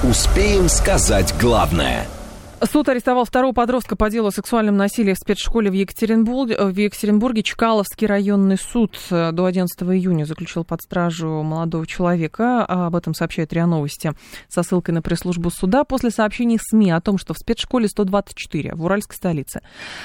[0.04, 2.08] Успеем сказать главное–
[2.62, 6.58] Суд арестовал второго подростка по делу о сексуальном насилии в спецшколе в Екатеринбурге.
[6.58, 12.66] В Екатеринбурге Чкаловский районный суд э, до 11 июня заключил под стражу молодого человека.
[12.68, 14.12] А об этом сообщает РИА Новости
[14.50, 15.86] со ссылкой на пресс-службу суда.
[15.86, 19.62] После сообщений СМИ о том, что в спецшколе 124 в Уральской столице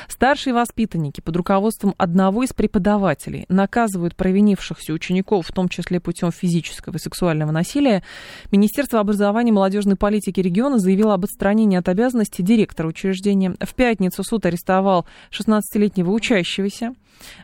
[0.06, 6.96] старшие воспитанники под руководством одного из преподавателей наказывают провинившихся учеников, в том числе путем физического
[6.96, 8.04] и сексуального насилия,
[8.52, 13.54] Министерство образования и молодежной политики региона заявило об отстранении от обязанности директора учреждения.
[13.60, 16.94] В пятницу суд арестовал 16-летнего учащегося,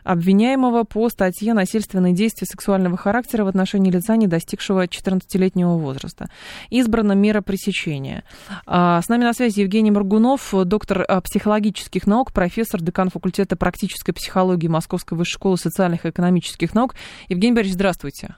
[0.03, 6.29] обвиняемого по статье «Насильственные действия сексуального характера в отношении лица, не достигшего 14-летнего возраста».
[6.69, 8.23] Избрана мера пресечения.
[8.65, 14.11] А, с нами на связи Евгений Моргунов, доктор а, психологических наук, профессор, декан факультета практической
[14.11, 16.95] психологии Московской высшей школы социальных и экономических наук.
[17.29, 18.35] Евгений Борисович, здравствуйте.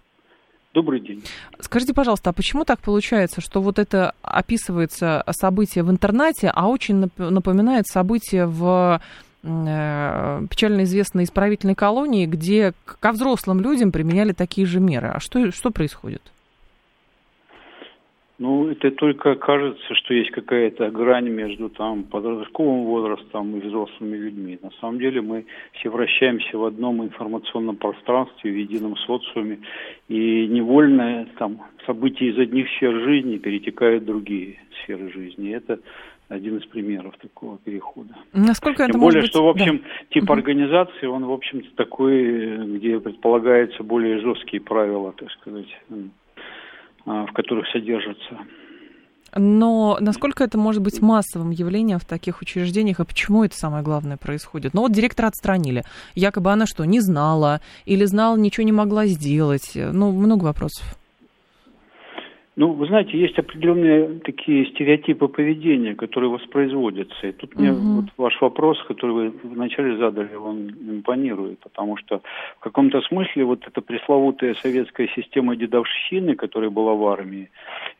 [0.73, 1.23] Добрый день.
[1.59, 7.11] Скажите, пожалуйста, а почему так получается, что вот это описывается событие в интернете, а очень
[7.17, 8.99] напоминает событие в
[9.43, 15.09] э, печально известной исправительной колонии, где ко взрослым людям применяли такие же меры.
[15.09, 16.23] А что, что происходит?
[18.39, 24.59] Ну, это только кажется, что есть какая-то грань между там подростковым возрастом и взрослыми людьми.
[24.61, 29.59] На самом деле мы все вращаемся в одном информационном пространстве, в едином социуме,
[30.07, 35.55] и невольно там события из одних сфер жизни перетекают в другие сферы жизни.
[35.55, 35.79] Это
[36.27, 38.15] один из примеров такого перехода.
[38.33, 40.05] Насколько это Тем более, может что, в общем, да.
[40.09, 40.33] тип угу.
[40.33, 45.67] организации, он, в общем-то, такой, где предполагаются более жесткие правила, так сказать,
[47.05, 48.39] в которых содержатся.
[49.35, 54.17] Но насколько это может быть массовым явлением в таких учреждениях, и почему это самое главное
[54.17, 54.73] происходит?
[54.73, 55.83] Ну вот директора отстранили.
[56.13, 57.59] Якобы она что, не знала?
[57.85, 59.71] Или знала, ничего не могла сделать?
[59.73, 60.97] Ну, много вопросов.
[62.55, 67.27] Ну, вы знаете, есть определенные такие стереотипы поведения, которые воспроизводятся.
[67.27, 68.01] И тут мне угу.
[68.01, 72.21] вот ваш вопрос, который вы вначале задали, он импонирует, потому что
[72.57, 77.49] в каком-то смысле вот эта пресловутая советская система дедовщины, которая была в армии,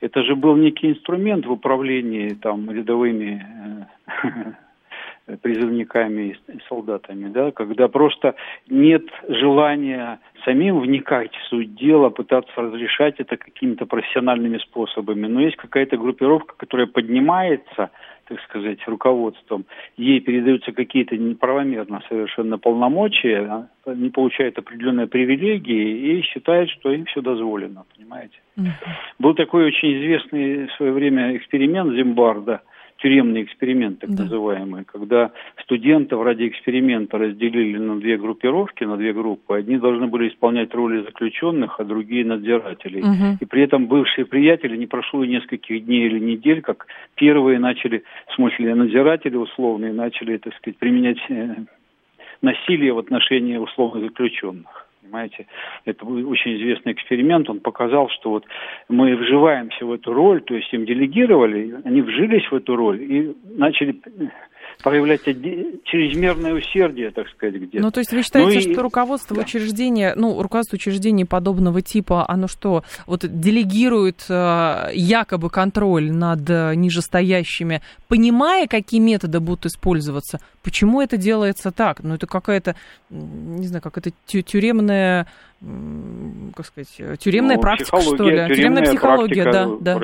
[0.02, 3.88] это же был некий инструмент в управлении там рядовыми
[4.24, 4.30] э,
[5.42, 8.36] призывниками и солдатами, да, когда просто
[8.70, 15.28] нет желания самим вникать в суть дела, пытаться разрешать это какими-то профессиональными способами.
[15.28, 17.92] Но есть какая-то группировка, которая поднимается,
[18.28, 26.22] так сказать, руководством, ей передаются какие-то неправомерно совершенно полномочия, а не получает определенные привилегии и
[26.24, 28.40] считает, что им все дозволено, понимаете.
[28.58, 28.72] Mm-hmm.
[29.20, 32.62] Был такой очень известный в свое время эксперимент Зимбарда–
[33.04, 34.24] тюремный эксперимент, так да.
[34.24, 39.58] называемый, когда студентов ради эксперимента разделили на две группировки, на две группы.
[39.58, 43.02] Одни должны были исполнять роли заключенных, а другие надзирателей.
[43.02, 43.38] Угу.
[43.42, 48.04] И при этом бывшие приятели не прошло и нескольких дней или недель, как первые начали,
[48.28, 51.56] в смысле надзиратели условные, начали, так сказать, применять э,
[52.42, 55.48] насилие в отношении условно заключенных понимаете.
[55.86, 58.46] Это был очень известный эксперимент, он показал, что вот
[58.90, 63.36] мы вживаемся в эту роль, то есть им делегировали, они вжились в эту роль и
[63.46, 63.96] начали
[64.82, 67.84] проявлять чрезмерное усердие, так сказать, где-то.
[67.84, 68.74] Ну, то есть вы считаете, ну, и...
[68.74, 69.44] что руководство да.
[69.44, 76.76] учреждения, ну, руководство учреждений подобного типа, оно что, вот делегирует э, якобы контроль над э,
[76.76, 80.40] нижестоящими, понимая, какие методы будут использоваться?
[80.64, 82.02] Почему это делается так?
[82.04, 82.76] Ну, это какая-то,
[83.10, 85.28] не знаю, как это тюремная
[86.56, 88.18] как сказать, тюремная ну, практика, что ли?
[88.18, 90.00] Тюремная, тюремная психология, да, да.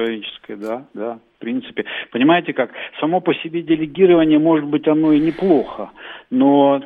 [0.48, 1.86] да, да в принципе.
[2.12, 2.72] Понимаете как?
[3.00, 5.90] Само по себе делегирование, может быть, оно и неплохо,
[6.30, 6.82] но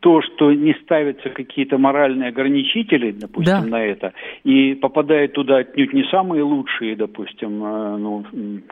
[0.00, 3.66] то, что не ставятся какие-то моральные ограничители, допустим, да.
[3.66, 4.12] на это,
[4.44, 8.24] и попадают туда отнюдь не самые лучшие, допустим, э, ну,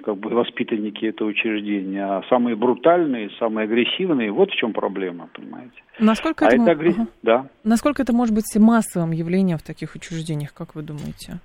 [0.05, 5.83] как бы воспитанники этого учреждения, а самые брутальные, самые агрессивные, вот в чем проблема, понимаете?
[5.99, 6.87] Насколько а это, это агр...
[6.91, 7.07] ага.
[7.23, 7.47] да.
[7.65, 11.41] Насколько это может быть массовым явлением в таких учреждениях, как вы думаете?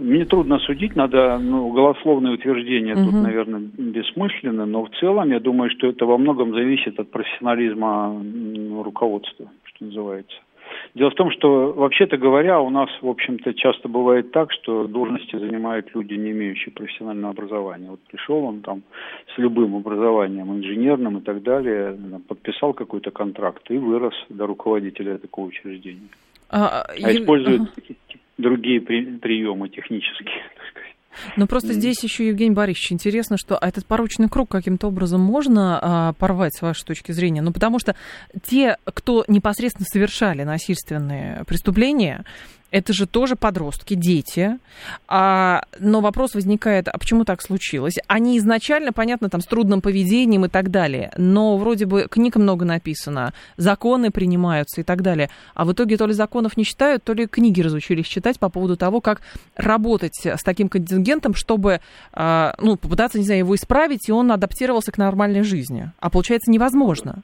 [0.00, 3.04] Мне трудно судить, надо, ну, голословные утверждения угу.
[3.04, 8.22] тут, наверное, бессмысленно, но в целом я думаю, что это во многом зависит от профессионализма
[8.82, 10.36] руководства, что называется.
[10.94, 15.36] Дело в том, что, вообще-то говоря, у нас, в общем-то, часто бывает так, что должности
[15.36, 17.90] занимают люди, не имеющие профессионального образования.
[17.90, 18.82] Вот пришел он там
[19.34, 25.46] с любым образованием, инженерным и так далее, подписал какой-то контракт и вырос до руководителя такого
[25.46, 26.08] учреждения.
[26.48, 27.94] А, а использует ага
[28.40, 30.42] другие при, приемы технические.
[31.36, 36.12] Но просто здесь еще, Евгений Борисович, интересно, что этот порочный круг каким-то образом можно а,
[36.14, 37.42] порвать, с вашей точки зрения?
[37.42, 37.96] Ну, потому что
[38.42, 42.24] те, кто непосредственно совершали насильственные преступления,
[42.70, 44.58] это же тоже подростки, дети.
[45.08, 47.96] А, но вопрос возникает, а почему так случилось?
[48.06, 52.64] Они изначально, понятно, там с трудным поведением и так далее, но вроде бы книг много
[52.64, 55.30] написано, законы принимаются и так далее.
[55.54, 58.76] А в итоге то ли законов не читают, то ли книги разучились читать по поводу
[58.76, 59.20] того, как
[59.56, 61.80] работать с таким контингентом, чтобы
[62.12, 65.90] а, ну, попытаться, не знаю, его исправить, и он адаптировался к нормальной жизни.
[65.98, 67.22] А получается невозможно.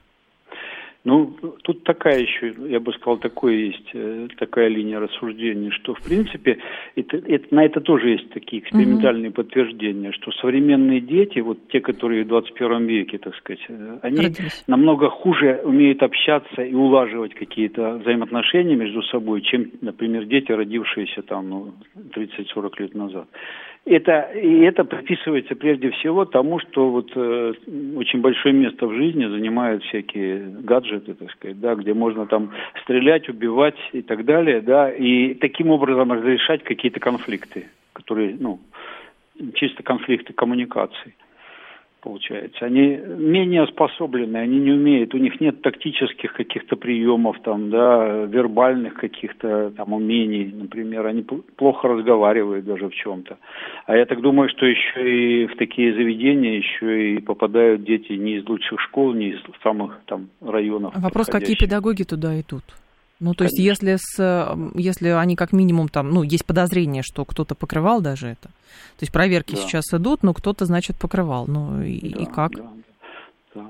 [1.06, 6.02] Ну, тут такая еще, я бы сказал, такое есть, э, такая линия рассуждения, что, в
[6.02, 6.58] принципе,
[6.96, 9.36] это, это, на это тоже есть такие экспериментальные угу.
[9.36, 14.64] подтверждения, что современные дети, вот те, которые в 21 веке, так сказать, э, они Родились.
[14.66, 21.48] намного хуже умеют общаться и улаживать какие-то взаимоотношения между собой, чем, например, дети, родившиеся там
[21.48, 21.74] ну,
[22.16, 23.28] 30-40 лет назад.
[23.86, 27.52] Это, и это приписывается прежде всего тому, что вот э,
[27.94, 33.28] очень большое место в жизни занимают всякие гаджеты, так сказать, да, где можно там стрелять,
[33.28, 38.60] убивать и так далее, да, и таким образом разрешать какие-то конфликты, которые, ну,
[39.54, 41.14] чисто конфликты коммуникаций.
[42.06, 42.64] Получается.
[42.64, 48.94] Они менее способлены, они не умеют, у них нет тактических каких-то приемов, там, да, вербальных
[48.94, 51.24] каких-то там умений, например, они
[51.56, 53.38] плохо разговаривают даже в чем-то.
[53.86, 58.36] А я так думаю, что еще и в такие заведения еще и попадают дети не
[58.36, 60.94] из лучших школ, не из самых там районов.
[60.94, 62.62] Вопрос, какие педагоги туда идут?
[63.18, 67.54] Ну, то есть, если, с, если они как минимум там, ну, есть подозрение, что кто-то
[67.54, 68.48] покрывал даже это.
[68.48, 69.60] То есть проверки да.
[69.60, 71.46] сейчас идут, но кто-то, значит, покрывал.
[71.46, 72.52] Ну, и, да, и как?
[72.52, 72.70] Да,
[73.54, 73.66] да.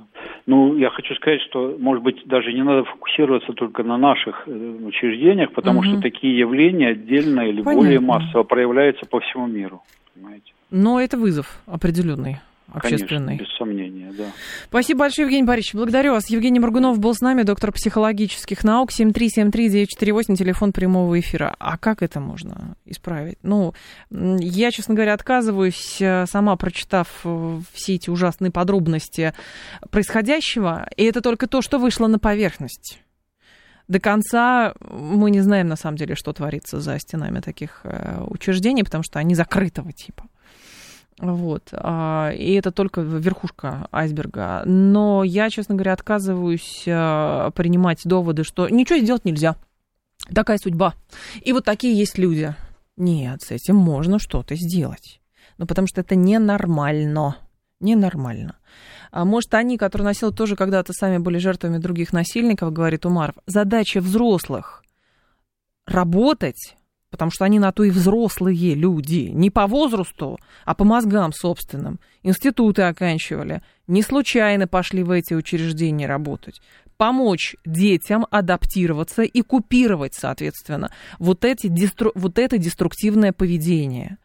[0.46, 4.50] Ну, я хочу сказать, что, может быть, даже не надо фокусироваться только на наших э,
[4.50, 5.86] учреждениях, потому угу.
[5.86, 7.82] что такие явления отдельно или Понятно.
[7.82, 9.82] более массово проявляются по всему миру.
[10.14, 10.52] Понимаете?
[10.70, 12.38] Но это вызов определенный
[12.72, 13.38] общественный.
[13.38, 14.24] Конечно, без сомнения, да.
[14.64, 15.74] Спасибо большое, Евгений Борисович.
[15.74, 16.28] Благодарю вас.
[16.30, 21.54] Евгений Моргунов был с нами, доктор психологических наук, 7373948, телефон прямого эфира.
[21.58, 23.38] А как это можно исправить?
[23.42, 23.74] Ну,
[24.10, 29.32] я, честно говоря, отказываюсь, э, сама прочитав э, все эти ужасные подробности
[29.90, 33.00] происходящего, и это только то, что вышло на поверхность
[33.88, 38.82] до конца мы не знаем, на самом деле, что творится за стенами таких э, учреждений,
[38.82, 40.26] потому что они закрытого типа.
[41.18, 41.70] Вот.
[41.72, 44.62] А, и это только верхушка айсберга.
[44.66, 49.56] Но я, честно говоря, отказываюсь а, принимать доводы, что ничего сделать нельзя.
[50.34, 50.94] Такая судьба.
[51.42, 52.54] И вот такие есть люди.
[52.96, 55.20] Нет, с этим можно что-то сделать.
[55.58, 57.36] Ну, потому что это ненормально.
[57.80, 58.56] Ненормально.
[59.10, 64.00] А может, они, которые носили тоже когда-то сами были жертвами других насильников, говорит Умаров, задача
[64.00, 64.82] взрослых
[65.86, 66.76] работать
[67.16, 71.98] потому что они на то и взрослые люди, не по возрасту, а по мозгам собственным.
[72.22, 76.60] Институты оканчивали, не случайно пошли в эти учреждения работать.
[76.98, 82.12] Помочь детям адаптироваться и купировать, соответственно, вот, эти дестру...
[82.14, 84.18] вот это деструктивное поведение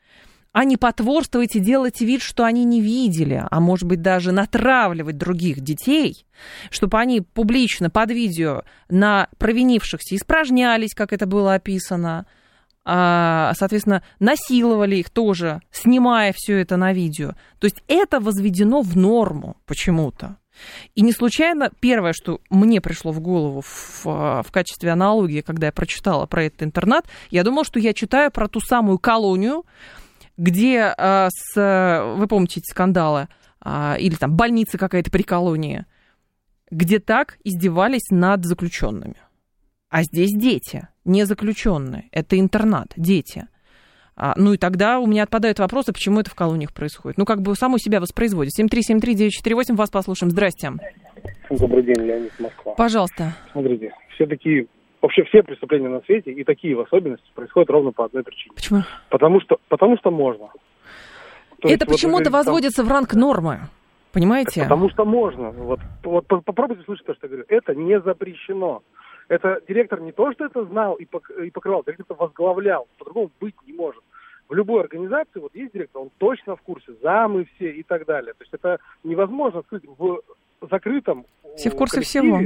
[0.53, 5.17] а не потворствовать и делать вид, что они не видели, а может быть даже натравливать
[5.17, 6.25] других детей,
[6.69, 12.25] чтобы они публично под видео на провинившихся испражнялись, как это было описано,
[12.83, 17.33] соответственно, насиловали их тоже, снимая все это на видео.
[17.59, 20.37] То есть это возведено в норму почему-то.
[20.95, 25.71] И не случайно первое, что мне пришло в голову в, в качестве аналогии, когда я
[25.71, 29.65] прочитала про этот интернат, я думала, что я читаю про ту самую колонию,
[30.37, 33.27] где, а, с, вы помните эти скандалы,
[33.59, 35.85] а, или там больница какая-то при колонии,
[36.69, 39.17] где так издевались над заключенными.
[39.89, 42.09] А здесь дети, не заключенные.
[42.11, 43.47] Это интернат, дети.
[44.15, 47.17] А, ну и тогда у меня отпадают вопросы, почему это в колониях происходит.
[47.17, 48.51] Ну, как бы само себя воспроизводит.
[48.59, 50.31] 7373948, вас послушаем.
[50.31, 50.73] Здрасте.
[51.49, 52.73] Добрый день, Леонид Москва.
[52.73, 53.33] Пожалуйста.
[53.51, 54.67] Смотрите, все такие,
[55.01, 58.53] вообще все преступления на свете, и такие в особенности, происходят ровно по одной причине.
[58.55, 58.81] Почему?
[59.09, 60.49] Потому что, потому что можно.
[61.61, 62.87] То это почему-то вот, возводится там...
[62.87, 63.59] в ранг нормы.
[64.11, 64.63] Понимаете?
[64.63, 65.51] Потому что можно.
[65.51, 67.45] Вот, вот попробуйте слышать то, что я говорю.
[67.47, 68.83] Это не запрещено.
[69.31, 72.85] Это директор не то, что это знал и, пок- и покрывал, директор это возглавлял.
[72.97, 74.03] По-другому быть не может.
[74.49, 78.33] В любой организации, вот есть директор, он точно в курсе, замы все и так далее.
[78.33, 80.19] То есть это невозможно скрыть в
[80.69, 81.25] закрытом
[81.55, 82.41] Все в курсе всего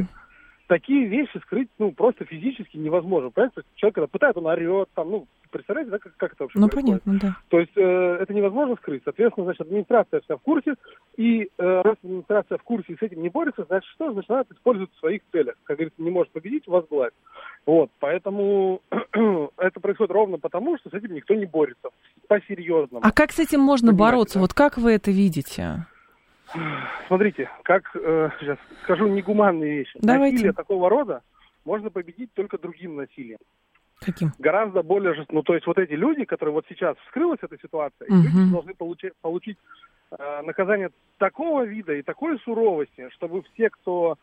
[0.68, 3.30] такие вещи скрыть, ну, просто физически невозможно.
[3.30, 3.62] Понимаете?
[3.76, 7.04] Человек, когда пытает, он орет, там, ну, представляете, да, как, как это вообще Ну, происходит?
[7.04, 7.38] понятно, да.
[7.50, 9.02] То есть э, это невозможно скрыть.
[9.04, 10.76] Соответственно, значит, администрация вся в курсе,
[11.18, 14.12] и э, раз администрация в курсе и с этим не борется, значит, что?
[14.12, 15.56] Значит, она использует в своих целях.
[15.64, 17.14] Как говорится, не может победить, возглавить.
[17.66, 18.82] Вот, поэтому
[19.58, 21.90] это происходит ровно потому, что с этим никто не борется.
[22.28, 23.02] По-серьезному.
[23.04, 24.34] А как с этим можно Понимаете, бороться?
[24.36, 24.42] Да?
[24.42, 25.86] Вот как вы это видите?
[27.08, 30.00] Смотрите, как э, сейчас скажу негуманные вещи.
[30.02, 30.36] Давайте.
[30.36, 31.22] Насилие такого рода
[31.66, 33.40] можно победить только другим насилием.
[34.02, 34.32] Каким?
[34.38, 35.32] Гораздо более жест...
[35.32, 38.18] Ну, то есть вот эти люди, которые вот сейчас вскрылась эта ситуация, угу.
[38.18, 39.58] люди должны получить, получить
[40.12, 44.18] э, наказание такого вида и такой суровости, чтобы все, кто...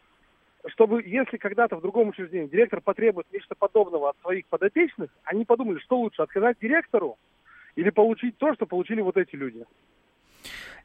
[0.66, 5.80] Чтобы, если когда-то в другом учреждении директор потребует нечто подобного от своих подопечных, они подумали,
[5.80, 7.18] что лучше, отказать директору
[7.74, 9.64] или получить то, что получили вот эти люди.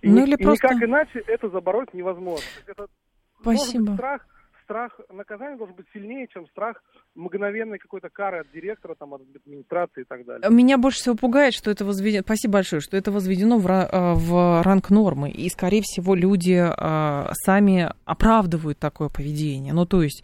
[0.01, 0.67] И, ну, или и просто...
[0.67, 2.45] никак иначе это забороть невозможно.
[2.67, 2.87] Это
[3.41, 3.93] Спасибо.
[3.93, 4.25] страх,
[4.63, 6.83] страх наказания должен быть сильнее, чем страх
[7.15, 10.49] мгновенной какой-то кары от директора, там, от администрации и так далее.
[10.51, 14.61] Меня больше всего пугает, что это возведено, спасибо большое, что это возведено в, э, в
[14.63, 19.73] ранг нормы, и, скорее всего, люди э, сами оправдывают такое поведение.
[19.73, 20.23] Ну, то есть,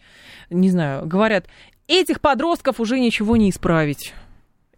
[0.50, 1.46] не знаю, говорят,
[1.88, 4.14] этих подростков уже ничего не исправить.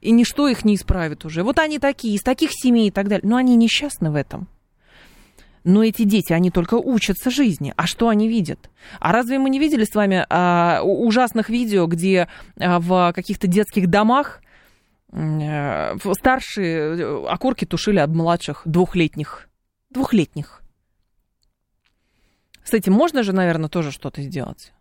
[0.01, 1.43] И ничто их не исправит уже.
[1.43, 3.29] Вот они такие, из таких семей и так далее.
[3.29, 4.47] Но они несчастны в этом.
[5.67, 7.75] Но эти дети, они только учатся жизни.
[7.77, 8.71] А что они видят?
[9.01, 13.91] А разве мы не видели с вами а, ужасных видео, где а, в каких-то детских
[13.91, 14.43] домах
[15.11, 19.49] а, старшие э, окурки тушили об младших двухлетних?
[19.91, 20.63] Двухлетних.
[22.63, 24.73] С этим можно же, наверное, тоже что-то сделать.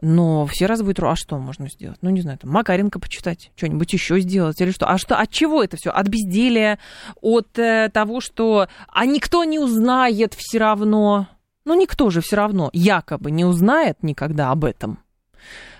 [0.00, 1.98] Но все раз будет, а что можно сделать?
[2.02, 4.86] Ну, не знаю, там, Макаренко почитать, что-нибудь еще сделать или что?
[4.86, 5.90] А что, от чего это все?
[5.90, 6.78] От безделия,
[7.20, 8.68] от э, того, что...
[8.88, 11.26] А никто не узнает все равно.
[11.64, 15.00] Ну, никто же все равно якобы не узнает никогда об этом.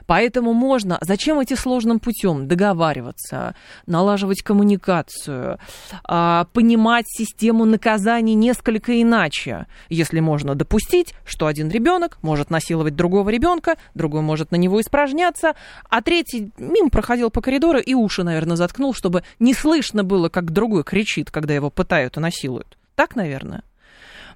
[0.09, 2.49] Поэтому можно, зачем идти сложным путем?
[2.49, 3.55] Договариваться,
[3.85, 5.59] налаживать коммуникацию,
[6.03, 9.67] а, понимать систему наказаний несколько иначе.
[9.91, 15.55] Если можно допустить, что один ребенок может насиловать другого ребенка, другой может на него испражняться,
[15.91, 20.53] а третий мимо проходил по коридору и уши, наверное, заткнул, чтобы не слышно было, как
[20.53, 22.79] другой кричит, когда его пытают и насилуют.
[22.95, 23.63] Так, наверное?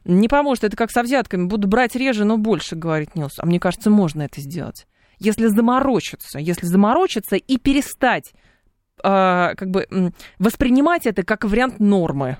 [0.05, 0.64] Не поможет.
[0.64, 1.47] Это как со взятками.
[1.47, 3.39] Буду брать реже, но больше, говорит Нилс.
[3.39, 4.87] А мне кажется, можно это сделать
[5.23, 8.33] если заморочиться, если заморочиться и перестать
[9.03, 12.39] э, как бы воспринимать это как вариант нормы.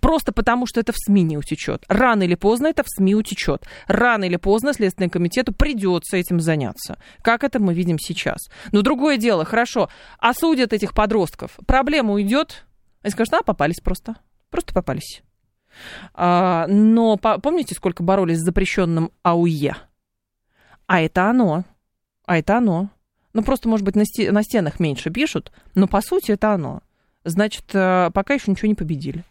[0.00, 1.84] Просто потому, что это в СМИ не утечет.
[1.88, 3.66] Рано или поздно это в СМИ утечет.
[3.86, 6.98] Рано или поздно Следственному комитету придется этим заняться.
[7.22, 8.48] Как это мы видим сейчас.
[8.70, 11.58] Но другое дело, хорошо, осудят этих подростков.
[11.66, 12.64] Проблема уйдет.
[13.02, 14.16] Они скажут, а, попались просто.
[14.50, 15.22] Просто попались.
[16.14, 19.76] А, но по, помните, сколько боролись с запрещенным АУЕ?
[20.86, 21.64] А это оно.
[22.24, 22.90] А это оно.
[23.32, 26.80] Ну, просто, может быть, на, сте- на стенах меньше пишут, но по сути это оно.
[27.24, 29.24] Значит, э, пока еще ничего не победили.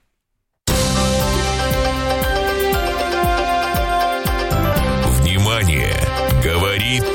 [5.19, 5.93] Внимание!
[6.43, 7.05] Говорит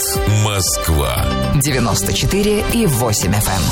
[0.44, 1.24] Москва.
[1.60, 3.62] 94 и 8 FM.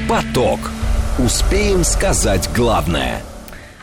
[0.00, 0.08] Эм.
[0.08, 0.70] Поток.
[1.18, 3.22] Успеем сказать главное–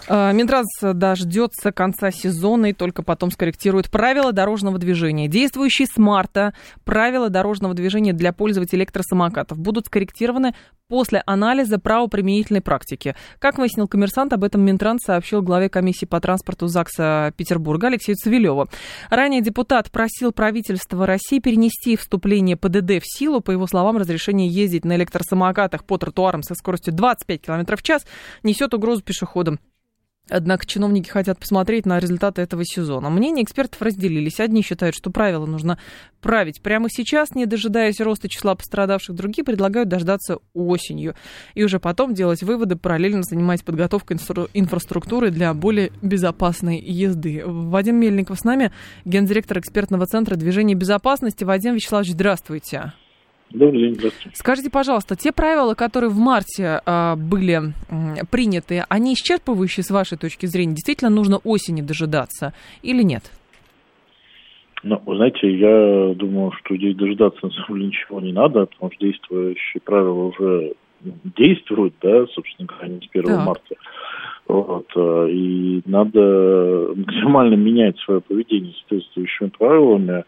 [0.10, 5.28] Минтранс дождется конца сезона и только потом скорректирует правила дорожного движения.
[5.28, 6.54] Действующие с марта
[6.84, 10.56] правила дорожного движения для пользователей электросамокатов будут скорректированы
[10.88, 13.16] после анализа правоприменительной практики.
[13.38, 18.68] Как выяснил коммерсант, об этом Минтранс сообщил главе комиссии по транспорту ЗАГСа Петербурга Алексею Цивилеву.
[19.12, 23.42] Ранее депутат просил правительство России перенести вступление ПДД в силу.
[23.42, 28.08] По его словам, разрешение ездить на электросамокатах по тротуарам со скоростью 25 км в час
[28.42, 29.60] несет угрозу пешеходам.
[30.30, 33.10] Однако чиновники хотят посмотреть на результаты этого сезона.
[33.10, 34.40] Мнения экспертов разделились.
[34.40, 35.80] Одни считают, что правила нужно
[36.22, 39.16] править прямо сейчас, не дожидаясь роста числа пострадавших.
[39.16, 41.16] Другие предлагают дождаться осенью.
[41.56, 44.18] И уже потом делать выводы, параллельно занимаясь подготовкой
[44.54, 47.44] инфраструктуры для более безопасной езды.
[47.46, 48.72] Вадим Мельников с нами,
[49.06, 51.44] гендиректор экспертного центра движения безопасности.
[51.44, 52.94] Вадим Вячеславович, здравствуйте.
[53.52, 54.38] Добрый день, здравствуйте.
[54.38, 60.18] Скажите, пожалуйста, те правила, которые в марте э, были э, приняты, они исчерпывающие с вашей
[60.18, 60.74] точки зрения?
[60.74, 63.24] Действительно нужно осени дожидаться или нет?
[64.84, 68.92] Ну, вы знаете, я думаю, что здесь дожидаться на самом деле ничего не надо, потому
[68.92, 73.46] что действующие правила уже действуют, да, собственно говоря, не с 1 так.
[73.46, 73.76] марта.
[74.48, 80.24] Вот, э, и надо максимально менять свое поведение соответствующими правилами,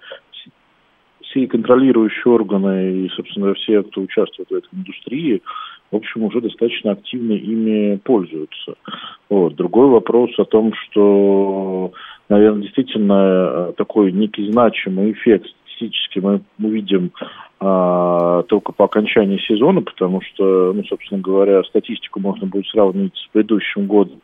[1.32, 5.42] все контролирующие органы и, собственно, все, кто участвует в этой индустрии,
[5.92, 8.76] в общем, уже достаточно активно ими пользуются.
[9.30, 9.56] Вот.
[9.56, 11.92] Другой вопрос о том, что,
[12.30, 13.14] наверное, действительно
[13.70, 15.48] э, такой некий значимый эффект
[15.82, 17.12] статистически мы увидим
[17.60, 23.28] а, только по окончании сезона, потому что, ну, собственно говоря, статистику можно будет сравнить с
[23.32, 24.22] предыдущим годом.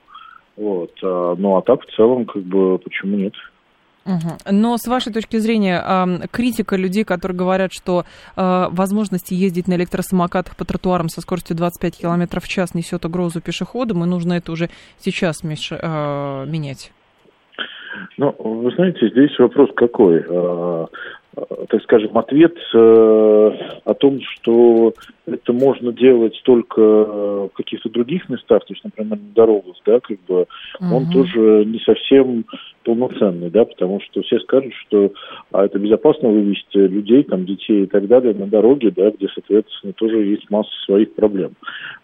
[0.56, 0.92] Вот.
[1.04, 3.34] А, ну, а так в целом, как бы, почему нет?
[4.08, 4.52] Угу.
[4.52, 5.84] Но с вашей точки зрения,
[6.32, 8.06] критика людей, которые говорят, что
[8.36, 13.42] а, возможности ездить на электросамокатах по тротуарам со скоростью 25 км в час несет угрозу
[13.42, 16.92] пешеходам, и нужно это уже сейчас а, менять?
[18.18, 20.24] Ну, вы знаете, здесь вопрос какой?
[21.38, 23.52] А, так скажем, ответ э,
[23.86, 24.94] о том, что
[25.28, 30.18] это можно делать только в каких-то других местах, то есть, например, на дорогах, да, как
[30.28, 30.48] бы,
[30.80, 30.96] угу.
[30.96, 32.46] он тоже не совсем
[32.84, 35.12] полноценный, да, потому что все скажут, что
[35.52, 39.94] а это безопасно вывести людей, там, детей и так далее на дороге, да, где, соответственно,
[39.94, 41.52] тоже есть масса своих проблем.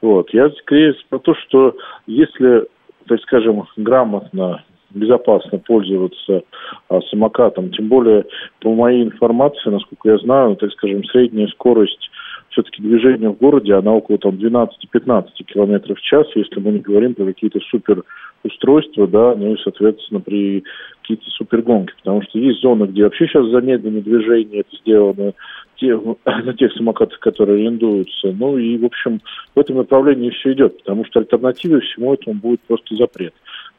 [0.01, 0.31] Вот.
[0.33, 1.75] Я скорее про то, что
[2.05, 2.67] если
[3.07, 4.63] так скажем, грамотно
[4.93, 6.43] безопасно пользоваться
[6.89, 7.71] а, самокатом.
[7.71, 8.25] Тем более,
[8.61, 12.09] по моей информации, насколько я знаю, так скажем, средняя скорость
[12.49, 17.15] все-таки движения в городе, она около там 12-15 километров в час, если мы не говорим
[17.15, 18.03] про какие-то супер
[18.43, 20.63] устройства, да, ну и, соответственно, при
[21.01, 25.33] какие-то супергонки, потому что есть зоны, где вообще сейчас замедленное движение это сделано,
[26.25, 28.31] на тех самокатах, которые арендуются.
[28.31, 29.21] Ну и, в общем,
[29.55, 33.33] в этом направлении все идет, потому что альтернативой всему этому будет просто запрет.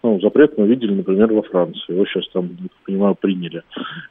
[0.04, 1.80] Ну, запрет мы видели, например, во Франции.
[1.88, 2.50] Его сейчас там,
[2.84, 3.62] понимаю, приняли.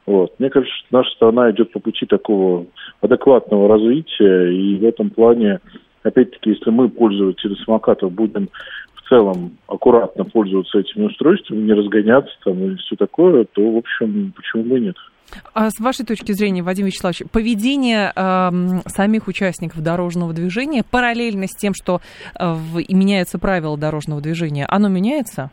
[0.08, 0.34] Вот.
[0.40, 2.66] Мне кажется, что наша страна идет по пути такого
[3.02, 5.60] адекватного развития, и в этом плане,
[6.02, 8.50] опять-таки, если мы, пользователи самокатов, будем
[8.96, 14.34] в целом аккуратно пользоваться этими устройствами, не разгоняться там и все такое, то, в общем,
[14.36, 14.96] почему бы и нет.
[15.54, 18.50] А с вашей точки зрения, Вадим Вячеславович, поведение э,
[18.88, 22.02] самих участников дорожного движения параллельно с тем, что
[22.40, 22.56] э,
[22.90, 25.52] меняются правила дорожного движения, оно меняется?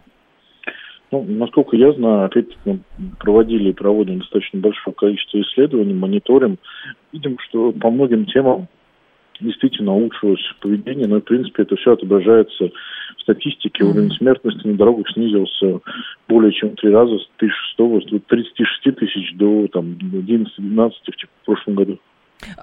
[1.11, 2.81] Ну, насколько я знаю, опять мы
[3.19, 6.59] проводили и проводим достаточно большое количество исследований, мониторим.
[7.13, 8.69] Видим, что по многим темам
[9.41, 12.71] действительно улучшилось поведение, но, в принципе, это все отображается
[13.17, 13.85] в статистике.
[13.85, 15.81] Уровень смертности на дорогах снизился
[16.29, 20.47] более чем в три раза с 2006 с 36 тысяч до там, 11-12
[21.43, 21.99] в прошлом году.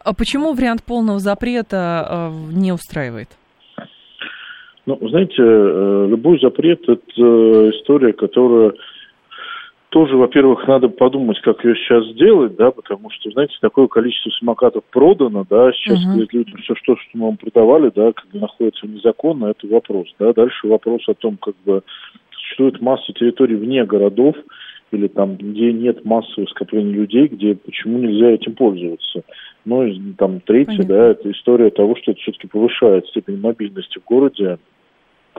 [0.04, 3.30] А почему вариант полного запрета э, не устраивает?
[4.88, 8.72] Ну, знаете, э, любой запрет– это история, которая
[9.90, 14.86] тоже, во-первых, надо подумать, как ее сейчас сделать, да, потому что, знаете, такое количество самокатов
[14.90, 16.26] продано, да, сейчас uh-huh.
[16.32, 20.32] людям все, что, что мы вам продавали, да, когда находится незаконно, это вопрос, да.
[20.32, 21.84] Дальше вопрос о том, как бы
[22.32, 24.38] существует масса территорий вне городов,
[24.92, 29.24] или там, где нет массового скопления людей, где почему нельзя этим пользоваться.
[29.66, 30.96] Ну, и там третье, Понятно.
[30.96, 34.60] да, это история того, что это все-таки повышает степень мобильности в городе,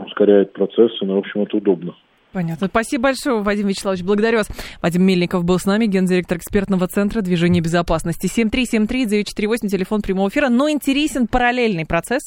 [0.01, 1.95] ускоряет процессы, но, в общем, это удобно.
[2.33, 2.67] Понятно.
[2.67, 4.03] Спасибо большое, Вадим Вячеславович.
[4.03, 4.49] Благодарю вас.
[4.83, 8.27] Вадим Мельников был с нами, гендиректор экспертного центра движения безопасности.
[8.27, 10.51] 7373-948, телефон прямого эфира.
[10.51, 12.23] Но интересен параллельный процесс,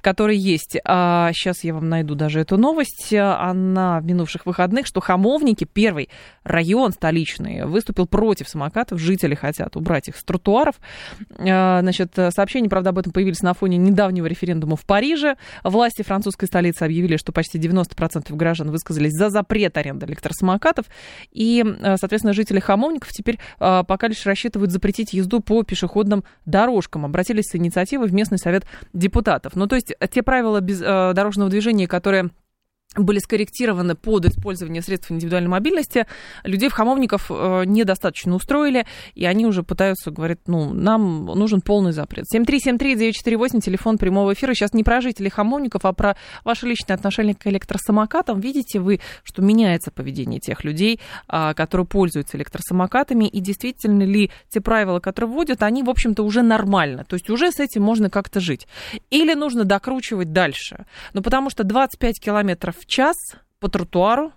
[0.00, 0.78] который есть.
[0.86, 3.12] А, сейчас я вам найду даже эту новость.
[3.12, 6.08] Она в минувших выходных, что Хамовники, первый
[6.42, 8.98] район столичный, выступил против самокатов.
[8.98, 10.76] Жители хотят убрать их с тротуаров.
[11.38, 15.36] А, значит, сообщения, правда, об этом появились на фоне недавнего референдума в Париже.
[15.62, 20.86] Власти французской столицы объявили, что почти 90% граждан высказались за за запрет аренды электросамокатов.
[21.30, 27.04] И, э, соответственно, жители Хамовников теперь э, пока лишь рассчитывают запретить езду по пешеходным дорожкам.
[27.04, 29.54] Обратились с инициативой в местный совет депутатов.
[29.56, 32.30] Ну, то есть те правила без, э, дорожного движения, которые
[33.04, 36.06] были скорректированы под использование средств индивидуальной мобильности,
[36.44, 41.92] людей в Хамовников э, недостаточно устроили, и они уже пытаются, говорят, ну, нам нужен полный
[41.92, 42.24] запрет.
[42.34, 44.54] 7373948, телефон прямого эфира.
[44.54, 48.40] Сейчас не про жителей Хамовников, а про ваше личное отношение к электросамокатам.
[48.40, 54.60] Видите вы, что меняется поведение тех людей, э, которые пользуются электросамокатами, и действительно ли те
[54.60, 57.04] правила, которые вводят, они, в общем-то, уже нормально.
[57.04, 58.66] То есть уже с этим можно как-то жить.
[59.10, 60.86] Или нужно докручивать дальше.
[61.12, 63.16] Ну, потому что 25 километров в час
[63.60, 64.32] по тротуару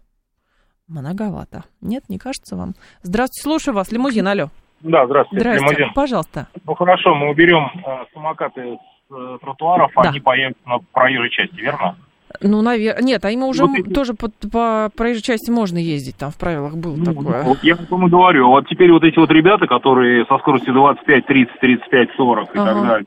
[0.87, 1.63] многовато.
[1.81, 2.73] Нет, не кажется вам?
[3.03, 3.91] Здравствуйте, слушаю вас.
[3.91, 4.49] Лимузин, алло.
[4.81, 5.41] Да, здравствуйте.
[5.41, 5.93] Здравствуйте, Лимузин.
[5.93, 6.47] пожалуйста.
[6.65, 10.09] Ну хорошо, мы уберем э, самокаты с э, тротуаров, да.
[10.09, 11.95] они появятся на проезжей части, верно?
[12.41, 13.03] Ну, наверное.
[13.03, 16.75] Нет, а ему уже вот, тоже по, по проезжей части можно ездить, там в правилах
[16.75, 17.43] было ну, такое.
[17.43, 18.47] Вот я вам говорю.
[18.47, 22.51] Вот теперь вот эти вот ребята, которые со скоростью 25, 30, 35, 40 ага.
[22.51, 23.05] и так далее,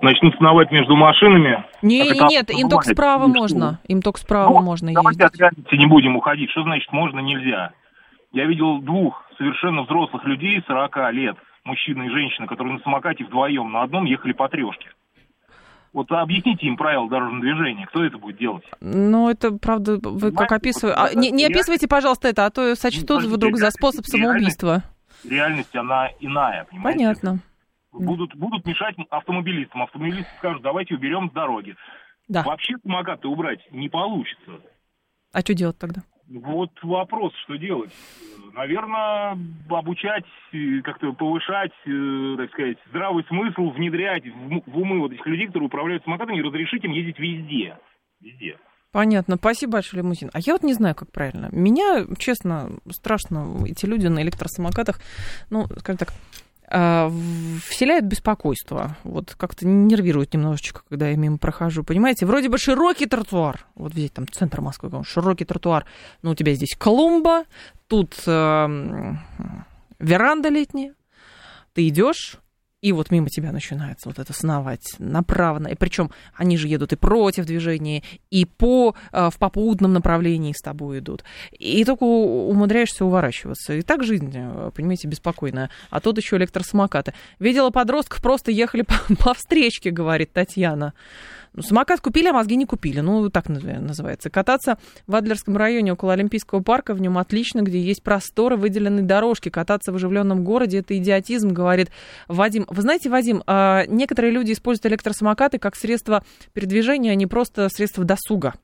[0.00, 1.64] начнут сновать между машинами.
[1.82, 3.80] Не, не, нет, им только справа можно.
[3.86, 5.18] Им только справа ну, можно давайте ездить.
[5.18, 6.50] Давайте от реальности не будем уходить.
[6.50, 7.72] Что значит можно, нельзя?
[8.32, 13.72] Я видел двух совершенно взрослых людей, 40 лет, мужчина и женщина, которые на самокате вдвоем
[13.72, 14.90] на одном ехали по трешке.
[15.94, 18.62] Вот объясните им правила дорожного движения, кто это будет делать?
[18.80, 21.00] Ну, это правда, вы как описываете.
[21.00, 24.82] А, не, не описывайте, пожалуйста, это, а то сочтут ну, вдруг за способ самоубийства.
[25.24, 26.98] Реальность, реальность, она иная, понимаете?
[26.98, 27.40] Понятно
[27.92, 29.82] будут, будут мешать автомобилистам.
[29.82, 31.76] Автомобилисты скажут, давайте уберем с дороги.
[32.28, 32.42] Да.
[32.42, 34.60] Вообще самокаты убрать не получится.
[35.32, 36.02] А что делать тогда?
[36.28, 37.90] Вот вопрос, что делать.
[38.52, 39.38] Наверное,
[39.70, 45.46] обучать, э, как-то повышать, э, так сказать, здравый смысл, внедрять в, умы вот этих людей,
[45.46, 47.78] которые управляют самокатами, и разрешить им ездить везде.
[48.20, 48.58] Везде.
[48.92, 49.36] Понятно.
[49.36, 50.30] Спасибо большое, лимузин.
[50.34, 51.48] А я вот не знаю, как правильно.
[51.52, 55.00] Меня, честно, страшно эти люди на электросамокатах,
[55.50, 56.08] ну, скажем так,
[56.68, 58.96] вселяет беспокойство.
[59.02, 61.82] Вот как-то нервирует немножечко, когда я мимо прохожу.
[61.82, 63.66] Понимаете, вроде бы широкий тротуар.
[63.74, 65.86] Вот взять там центр Москвы, широкий тротуар.
[66.22, 67.44] Но у тебя здесь клумба,
[67.86, 69.14] тут э,
[69.98, 70.94] веранда летняя.
[71.72, 72.38] Ты идешь,
[72.80, 75.68] и вот мимо тебя начинается вот это сновать направо.
[75.68, 80.62] И причем они же едут и против движения, и по, э, в попутном направлении с
[80.62, 81.24] тобой идут.
[81.50, 83.74] И только умудряешься уворачиваться.
[83.74, 85.70] И так жизнь, э, понимаете, беспокойная.
[85.90, 87.14] А тут еще электросамокаты.
[87.40, 90.94] Видела подростков, просто ехали по, по встречке, говорит Татьяна.
[91.54, 93.00] Ну, самокат купили, а мозги не купили.
[93.00, 94.30] Ну, так называется.
[94.30, 99.48] Кататься в Адлерском районе около Олимпийского парка в нем отлично, где есть просторы, выделенные дорожки.
[99.48, 101.90] Кататься в оживленном городе– это идиотизм, говорит
[102.26, 102.66] Вадим.
[102.68, 108.04] Вы знаете, Вадим, а, некоторые люди используют электросамокаты как средство передвижения, а не просто средство
[108.04, 108.54] досуга.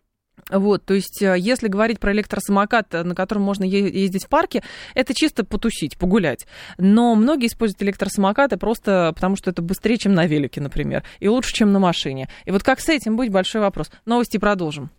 [0.50, 4.62] Вот, то есть, э, если говорить про электросамокат, э, на котором можно ездить в парке,
[4.94, 6.46] это чисто потусить, погулять.
[6.76, 11.54] Но многие используют электросамокаты просто потому, что это быстрее, чем на велике, например, и лучше,
[11.54, 12.28] чем на машине.
[12.44, 13.90] И вот как с этим быть, большой вопрос.
[14.04, 14.90] Новости продолжим.